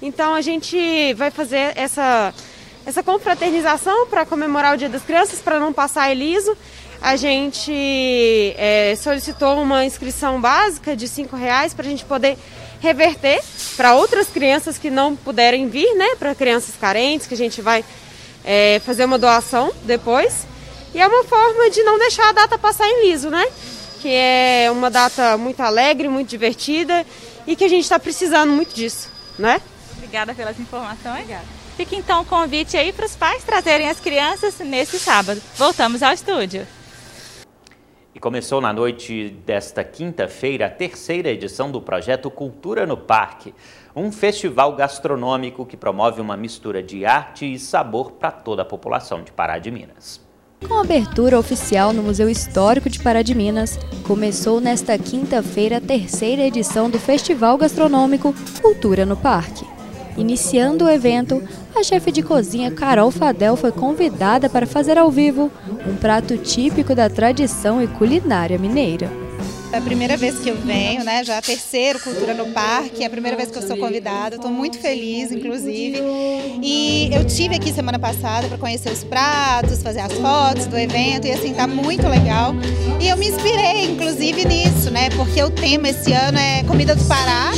Então 0.01 0.33
a 0.33 0.39
gente 0.39 1.13
vai 1.15 1.29
fazer 1.29 1.73
essa 1.75 2.33
essa 2.85 3.03
confraternização 3.03 4.07
para 4.07 4.25
comemorar 4.25 4.73
o 4.73 4.77
Dia 4.77 4.89
das 4.89 5.03
Crianças, 5.03 5.39
para 5.39 5.59
não 5.59 5.71
passar 5.71 6.11
iliso 6.11 6.55
a 7.01 7.15
gente 7.15 7.73
é, 8.57 8.93
solicitou 9.01 9.61
uma 9.61 9.85
inscrição 9.85 10.39
básica 10.39 10.95
de 10.95 11.07
cinco 11.07 11.35
reais 11.35 11.73
para 11.73 11.85
a 11.85 11.89
gente 11.89 12.03
poder 12.03 12.37
reverter 12.81 13.41
para 13.75 13.95
outras 13.95 14.27
crianças 14.27 14.77
que 14.77 14.89
não 14.89 15.15
puderem 15.15 15.67
vir, 15.67 15.95
né? 15.95 16.15
Para 16.17 16.35
crianças 16.35 16.75
carentes, 16.75 17.27
que 17.27 17.33
a 17.33 17.37
gente 17.37 17.61
vai 17.61 17.83
é, 18.43 18.81
fazer 18.85 19.05
uma 19.05 19.17
doação 19.17 19.71
depois. 19.83 20.45
E 20.93 20.99
é 20.99 21.07
uma 21.07 21.23
forma 21.23 21.69
de 21.69 21.83
não 21.83 21.97
deixar 21.97 22.29
a 22.29 22.31
data 22.31 22.57
passar 22.57 22.87
em 22.87 23.07
liso, 23.07 23.29
né? 23.29 23.45
Que 24.01 24.09
é 24.09 24.69
uma 24.71 24.89
data 24.89 25.37
muito 25.37 25.61
alegre, 25.61 26.07
muito 26.09 26.29
divertida 26.29 27.05
e 27.47 27.55
que 27.55 27.63
a 27.63 27.69
gente 27.69 27.83
está 27.83 27.99
precisando 27.99 28.51
muito 28.51 28.73
disso, 28.73 29.09
né? 29.37 29.61
Obrigada 29.97 30.33
pelas 30.33 30.59
informações. 30.59 31.21
Obrigada. 31.21 31.58
Fica 31.79 31.95
então 31.95 32.23
o 32.23 32.25
convite 32.25 32.75
aí 32.75 32.91
para 32.91 33.05
os 33.05 33.15
pais 33.15 33.41
trazerem 33.41 33.87
as 33.87 34.01
crianças 34.01 34.59
nesse 34.59 34.99
sábado. 34.99 35.41
Voltamos 35.55 36.03
ao 36.03 36.11
estúdio. 36.11 36.67
E 38.13 38.19
começou 38.19 38.59
na 38.59 38.73
noite 38.73 39.29
desta 39.45 39.81
quinta-feira 39.81 40.65
a 40.65 40.69
terceira 40.69 41.29
edição 41.29 41.71
do 41.71 41.81
projeto 41.81 42.29
Cultura 42.29 42.85
no 42.85 42.97
Parque, 42.97 43.55
um 43.95 44.11
festival 44.11 44.75
gastronômico 44.75 45.65
que 45.65 45.77
promove 45.77 46.19
uma 46.19 46.35
mistura 46.35 46.83
de 46.83 47.05
arte 47.05 47.49
e 47.49 47.57
sabor 47.57 48.11
para 48.11 48.29
toda 48.29 48.63
a 48.63 48.65
população 48.65 49.23
de 49.23 49.31
Pará 49.31 49.57
de 49.57 49.71
Minas. 49.71 50.19
Com 50.67 50.73
abertura 50.81 51.39
oficial 51.39 51.93
no 51.93 52.03
Museu 52.03 52.29
Histórico 52.29 52.89
de 52.89 53.01
Pará 53.01 53.21
de 53.21 53.33
Minas, 53.33 53.79
começou 54.05 54.59
nesta 54.59 54.97
quinta-feira 54.97 55.77
a 55.77 55.81
terceira 55.81 56.41
edição 56.41 56.89
do 56.89 56.99
Festival 56.99 57.57
Gastronômico 57.57 58.35
Cultura 58.61 59.05
no 59.05 59.15
Parque. 59.15 59.68
Iniciando 60.19 60.83
o 60.83 60.89
evento, 60.89 61.41
a 61.73 61.81
chefe 61.81 62.11
de 62.11 62.21
cozinha 62.21 62.69
Carol 62.69 63.09
Fadel 63.09 63.55
foi 63.55 63.71
convidada 63.71 64.49
para 64.49 64.67
fazer 64.67 64.97
ao 64.97 65.09
vivo 65.09 65.49
um 65.87 65.95
prato 65.95 66.37
típico 66.37 66.93
da 66.93 67.09
tradição 67.09 67.81
e 67.81 67.87
culinária 67.87 68.59
mineira. 68.59 69.28
É 69.71 69.77
a 69.77 69.81
primeira 69.81 70.17
vez 70.17 70.39
que 70.39 70.49
eu 70.49 70.55
venho, 70.55 71.03
né? 71.03 71.23
Já 71.23 71.37
a 71.37 71.41
terceira 71.41 71.99
Cultura 71.99 72.33
no 72.33 72.47
Parque, 72.47 73.03
é 73.03 73.05
a 73.05 73.09
primeira 73.09 73.37
vez 73.37 73.51
que 73.51 73.57
eu 73.57 73.61
sou 73.61 73.77
convidada. 73.77 74.35
Estou 74.35 74.49
muito 74.49 74.79
feliz, 74.79 75.31
inclusive. 75.31 75.99
E 76.61 77.09
eu 77.13 77.23
tive 77.25 77.55
aqui 77.55 77.71
semana 77.71 77.99
passada 77.99 78.47
para 78.47 78.57
conhecer 78.57 78.91
os 78.91 79.03
pratos, 79.03 79.83
fazer 79.83 79.99
as 79.99 80.13
fotos 80.13 80.65
do 80.65 80.77
evento 80.77 81.27
e 81.27 81.31
assim 81.31 81.53
tá 81.53 81.67
muito 81.67 82.07
legal. 82.07 82.53
E 82.99 83.07
eu 83.07 83.15
me 83.15 83.27
inspirei, 83.27 83.91
inclusive, 83.91 84.43
nisso, 84.43 84.89
né? 84.89 85.11
Porque 85.11 85.41
o 85.43 85.51
tema 85.51 85.89
esse 85.89 86.11
ano 86.13 86.39
é 86.39 86.63
comida 86.63 86.95
do 86.95 87.05
Pará. 87.05 87.51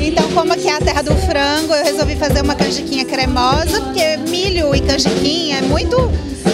Então, 0.00 0.28
como 0.32 0.52
aqui 0.52 0.68
é 0.68 0.74
a 0.74 0.80
terra 0.80 1.02
do 1.02 1.14
frango, 1.14 1.72
eu 1.74 1.84
resolvi 1.84 2.16
fazer 2.16 2.42
uma 2.42 2.56
canjiquinha 2.56 3.04
cremosa, 3.04 3.80
porque 3.82 4.16
milho 4.28 4.74
e 4.74 4.80
canjiquinha 4.80 5.58
é 5.58 5.62
muito 5.62 5.96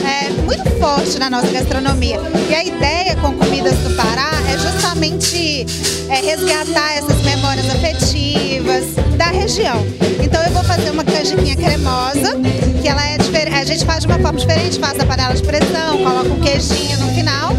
é, 0.04 0.21
muito 0.32 0.70
forte 0.78 1.18
na 1.18 1.30
nossa 1.30 1.50
gastronomia. 1.50 2.18
E 2.48 2.54
a 2.54 2.64
ideia 2.64 3.16
com 3.16 3.32
Comidas 3.34 3.76
do 3.78 3.94
Pará 3.96 4.30
é 4.52 4.58
justamente 4.58 5.66
é, 6.08 6.16
resgatar 6.16 6.94
essas 6.94 7.20
memórias 7.22 7.66
afetivas 7.68 8.84
da 9.16 9.26
região. 9.26 9.84
Então 10.22 10.42
eu 10.42 10.50
vou 10.52 10.64
fazer 10.64 10.90
uma 10.90 11.04
canjiquinha 11.04 11.56
cremosa, 11.56 12.36
que 12.80 12.88
ela 12.88 13.06
é. 13.06 13.22
A 13.62 13.64
gente 13.64 13.84
faz 13.84 14.00
de 14.00 14.08
uma 14.08 14.18
forma 14.18 14.40
diferente, 14.40 14.76
faz 14.80 14.98
a 14.98 15.06
panela 15.06 15.32
de 15.34 15.42
pressão, 15.44 15.98
coloca 15.98 16.28
um 16.28 16.40
queijinho 16.40 16.98
no 16.98 17.14
final 17.14 17.52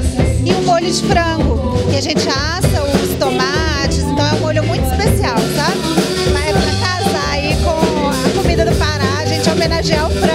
e 0.44 0.54
um 0.54 0.62
molho 0.64 0.92
de 0.92 1.02
frango, 1.02 1.78
que 1.90 1.96
a 1.96 2.02
gente 2.02 2.28
assa 2.28 2.84
os 2.84 3.18
tomates, 3.18 4.00
então 4.00 4.28
é 4.28 4.34
um 4.34 4.40
molho 4.42 4.64
muito 4.66 4.84
especial, 4.84 5.38
sabe? 5.56 5.80
Mas 6.34 6.48
é 6.48 6.52
pra 6.52 6.62
casar 6.62 7.30
aí 7.32 7.56
com 7.64 8.10
a 8.10 8.42
comida 8.42 8.66
do 8.66 8.76
Pará, 8.76 9.20
a 9.22 9.26
gente 9.26 9.50
homenagear 9.50 10.08
o 10.08 10.10
frango, 10.12 10.33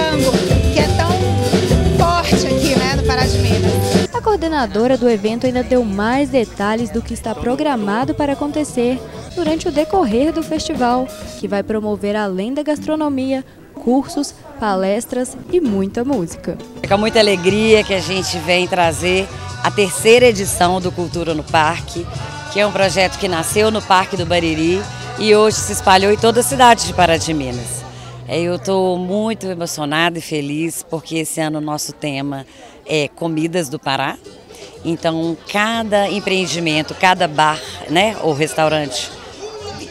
coordenadora 4.49 4.97
do 4.97 5.07
evento 5.07 5.45
ainda 5.45 5.61
deu 5.61 5.85
mais 5.85 6.29
detalhes 6.29 6.89
do 6.89 7.03
que 7.03 7.13
está 7.13 7.35
programado 7.35 8.15
para 8.15 8.33
acontecer 8.33 8.99
durante 9.35 9.67
o 9.67 9.71
decorrer 9.71 10.33
do 10.33 10.41
festival, 10.41 11.07
que 11.39 11.47
vai 11.47 11.61
promover 11.61 12.15
além 12.15 12.51
da 12.51 12.63
gastronomia, 12.63 13.45
cursos, 13.75 14.33
palestras 14.59 15.37
e 15.51 15.61
muita 15.61 16.03
música. 16.03 16.57
É 16.81 16.87
com 16.87 16.97
muita 16.97 17.19
alegria 17.19 17.83
que 17.83 17.93
a 17.93 17.99
gente 17.99 18.39
vem 18.39 18.67
trazer 18.67 19.27
a 19.63 19.69
terceira 19.69 20.25
edição 20.25 20.81
do 20.81 20.91
Cultura 20.91 21.35
no 21.35 21.43
Parque, 21.43 22.03
que 22.51 22.59
é 22.59 22.65
um 22.65 22.71
projeto 22.71 23.19
que 23.19 23.27
nasceu 23.27 23.69
no 23.69 23.83
Parque 23.83 24.17
do 24.17 24.25
Bariri 24.25 24.81
e 25.19 25.35
hoje 25.35 25.57
se 25.57 25.73
espalhou 25.73 26.11
em 26.11 26.17
toda 26.17 26.39
a 26.39 26.43
cidade 26.43 26.87
de 26.87 26.93
Pará 26.93 27.17
de 27.17 27.31
Minas. 27.35 27.83
É, 28.27 28.41
eu 28.41 28.55
estou 28.55 28.97
muito 28.97 29.45
emocionada 29.45 30.17
e 30.17 30.21
feliz 30.21 30.81
porque 30.81 31.17
esse 31.17 31.39
ano 31.39 31.59
o 31.59 31.61
nosso 31.61 31.93
tema 31.93 32.47
é 32.83 33.07
Comidas 33.07 33.69
do 33.69 33.77
Pará. 33.77 34.17
Então, 34.83 35.37
cada 35.51 36.09
empreendimento, 36.09 36.95
cada 36.95 37.27
bar 37.27 37.59
né, 37.89 38.15
ou 38.21 38.33
restaurante 38.33 39.11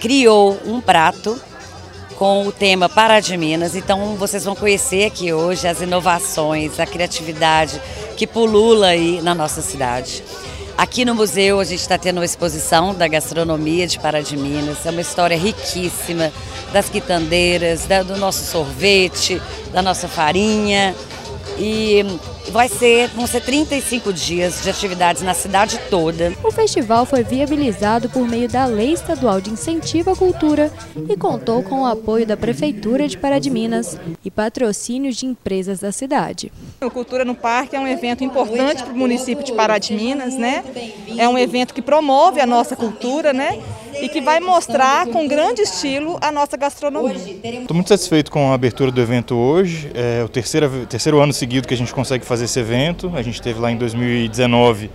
criou 0.01 0.59
um 0.65 0.81
prato 0.81 1.41
com 2.17 2.47
o 2.47 2.53
tema 2.53 2.89
Pará 2.89 3.21
de 3.21 3.37
Minas. 3.37 3.77
Então, 3.77 4.17
vocês 4.17 4.45
vão 4.45 4.57
conhecer 4.57 5.07
aqui 5.07 5.33
hoje 5.33 5.69
as 5.69 5.81
inovações, 5.81 6.81
a 6.81 6.87
criatividade 6.87 7.81
que 8.17 8.27
pulula 8.27 8.89
aí 8.89 9.21
na 9.23 9.35
nossa 9.35 9.63
cidade. 9.63 10.25
Aqui 10.77 11.05
no 11.05 11.15
museu 11.15 11.59
a 11.59 11.65
gente 11.65 11.81
está 11.81 11.99
tendo 11.99 12.19
uma 12.19 12.25
exposição 12.25 12.95
da 12.95 13.09
gastronomia 13.09 13.87
de 13.87 13.99
Pará 13.99 14.21
de 14.21 14.37
Minas. 14.37 14.87
É 14.87 14.91
uma 14.91 15.01
história 15.01 15.37
riquíssima 15.37 16.33
das 16.73 16.89
quitandeiras, 16.89 17.87
do 18.07 18.17
nosso 18.17 18.45
sorvete, 18.45 19.43
da 19.73 19.83
nossa 19.83 20.07
farinha. 20.07 20.95
E 21.59 22.05
vai 22.51 22.69
ser, 22.69 23.09
vão 23.09 23.27
ser 23.27 23.41
35 23.41 24.13
dias 24.13 24.63
de 24.63 24.71
atividades 24.71 25.23
na 25.23 25.35
cidade 25.35 25.79
toda. 25.91 26.33
O 26.45 26.53
festival 26.53 27.05
foi 27.05 27.23
viabilizado 27.23 28.09
por 28.09 28.27
meio 28.27 28.49
da 28.49 28.65
Lei 28.65 28.93
Estadual 28.93 29.41
de 29.41 29.51
Incentivo 29.51 30.11
à 30.11 30.17
Cultura 30.17 30.73
e 31.09 31.17
contou 31.17 31.63
com 31.63 31.83
o 31.83 31.87
apoio 31.87 32.25
da 32.25 32.37
Prefeitura 32.37 33.09
de 33.09 33.19
Pará 33.19 33.39
de 33.39 33.51
Minas 33.51 33.99
e 34.25 34.31
patrocínios 34.31 35.17
de 35.17 35.27
empresas 35.27 35.81
da 35.81 35.91
cidade. 35.91 36.53
O 36.81 36.91
Cultura 36.91 37.25
no 37.25 37.35
Parque 37.35 37.75
é 37.75 37.81
um 37.81 37.89
evento 37.89 38.23
importante 38.23 38.83
para 38.83 38.93
o 38.93 38.97
município 38.97 39.45
de 39.45 39.53
Pará 39.53 39.79
de 39.79 39.93
Minas, 39.95 40.35
né? 40.35 40.65
É 41.17 41.29
um 41.29 41.37
evento 41.37 41.75
que 41.75 41.83
promove 41.83 42.41
a 42.41 42.47
nossa 42.47 42.77
cultura, 42.77 43.33
né? 43.33 43.61
E 44.01 44.09
que 44.09 44.21
vai 44.21 44.41
mostrar 44.41 45.07
com 45.07 45.27
grande 45.27 45.63
estilo 45.63 46.19
a 46.21 46.31
nossa 46.31 46.57
gastronomia. 46.57 47.15
Estou 47.15 47.75
muito 47.75 47.89
satisfeito 47.89 48.31
com 48.31 48.51
a 48.51 48.55
abertura 48.55 48.91
do 48.91 49.01
evento 49.01 49.35
hoje. 49.35 49.91
É 49.95 50.23
o 50.23 50.29
terceiro, 50.29 50.87
terceiro 50.87 51.21
ano 51.21 51.33
seguido 51.33 51.67
que 51.67 51.75
a 51.75 51.77
gente 51.77 51.93
consegue 51.93 52.25
fazer 52.25 52.45
esse 52.45 52.59
evento. 52.59 53.13
A 53.15 53.23
gente 53.23 53.41
teve 53.43 53.59
lá 53.59 53.71
em 53.71 53.77
2019 53.77 54.91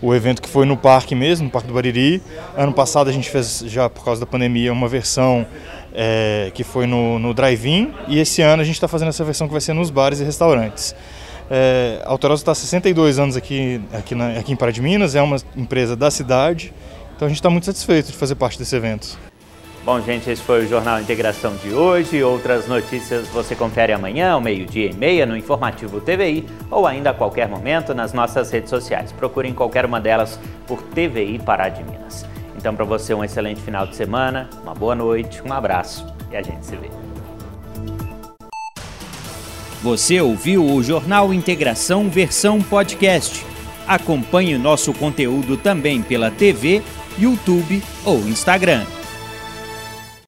o 0.00 0.14
evento 0.14 0.40
que 0.40 0.48
foi 0.48 0.64
no 0.64 0.76
parque 0.76 1.14
mesmo, 1.14 1.46
no 1.46 1.50
Parque 1.50 1.68
do 1.68 1.74
Bariri. 1.74 2.22
Ano 2.56 2.72
passado 2.72 3.10
a 3.10 3.12
gente 3.12 3.28
fez, 3.28 3.64
já 3.66 3.88
por 3.90 4.04
causa 4.04 4.20
da 4.20 4.26
pandemia, 4.26 4.72
uma 4.72 4.88
versão 4.88 5.46
é, 5.94 6.50
que 6.54 6.62
foi 6.62 6.86
no, 6.86 7.18
no 7.18 7.34
drive-in. 7.34 7.92
E 8.06 8.18
esse 8.18 8.42
ano 8.42 8.62
a 8.62 8.64
gente 8.64 8.76
está 8.76 8.88
fazendo 8.88 9.08
essa 9.08 9.24
versão 9.24 9.46
que 9.46 9.52
vai 9.52 9.60
ser 9.60 9.72
nos 9.72 9.90
bares 9.90 10.20
e 10.20 10.24
restaurantes. 10.24 10.94
É, 11.50 12.02
a 12.04 12.10
Alterosa 12.10 12.42
está 12.42 12.52
há 12.52 12.54
62 12.54 13.18
anos 13.18 13.36
aqui, 13.36 13.80
aqui, 13.92 14.14
na, 14.14 14.38
aqui 14.38 14.52
em 14.52 14.56
Pará 14.56 14.70
de 14.70 14.82
Minas, 14.82 15.14
é 15.14 15.22
uma 15.22 15.36
empresa 15.56 15.96
da 15.96 16.10
cidade. 16.10 16.72
Então 17.18 17.26
a 17.26 17.28
gente 17.28 17.38
está 17.38 17.50
muito 17.50 17.66
satisfeito 17.66 18.12
de 18.12 18.16
fazer 18.16 18.36
parte 18.36 18.56
desse 18.56 18.76
evento. 18.76 19.18
Bom, 19.84 20.00
gente, 20.00 20.30
esse 20.30 20.40
foi 20.40 20.64
o 20.64 20.68
Jornal 20.68 21.00
Integração 21.00 21.52
de 21.56 21.74
hoje. 21.74 22.22
Outras 22.22 22.68
notícias 22.68 23.26
você 23.26 23.56
confere 23.56 23.92
amanhã, 23.92 24.34
ao 24.34 24.40
meio-dia 24.40 24.88
e 24.88 24.94
meia, 24.94 25.26
no 25.26 25.36
Informativo 25.36 26.00
TVI 26.00 26.46
ou 26.70 26.86
ainda 26.86 27.10
a 27.10 27.12
qualquer 27.12 27.48
momento 27.48 27.92
nas 27.92 28.12
nossas 28.12 28.52
redes 28.52 28.70
sociais. 28.70 29.10
Procure 29.10 29.48
em 29.48 29.52
qualquer 29.52 29.84
uma 29.84 30.00
delas 30.00 30.38
por 30.64 30.80
TVI 30.80 31.40
Pará 31.40 31.68
de 31.68 31.82
Minas. 31.82 32.24
Então, 32.56 32.72
para 32.72 32.84
você, 32.84 33.12
um 33.12 33.24
excelente 33.24 33.60
final 33.62 33.84
de 33.84 33.96
semana, 33.96 34.48
uma 34.62 34.74
boa 34.74 34.94
noite, 34.94 35.42
um 35.44 35.52
abraço 35.52 36.06
e 36.30 36.36
a 36.36 36.42
gente 36.42 36.64
se 36.64 36.76
vê. 36.76 36.88
Você 39.82 40.20
ouviu 40.20 40.64
o 40.64 40.80
Jornal 40.84 41.34
Integração 41.34 42.08
versão 42.08 42.62
podcast. 42.62 43.44
Acompanhe 43.88 44.56
nosso 44.56 44.92
conteúdo 44.92 45.56
também 45.56 46.02
pela 46.02 46.30
TV, 46.30 46.82
YouTube 47.18 47.82
ou 48.04 48.26
Instagram. 48.28 48.97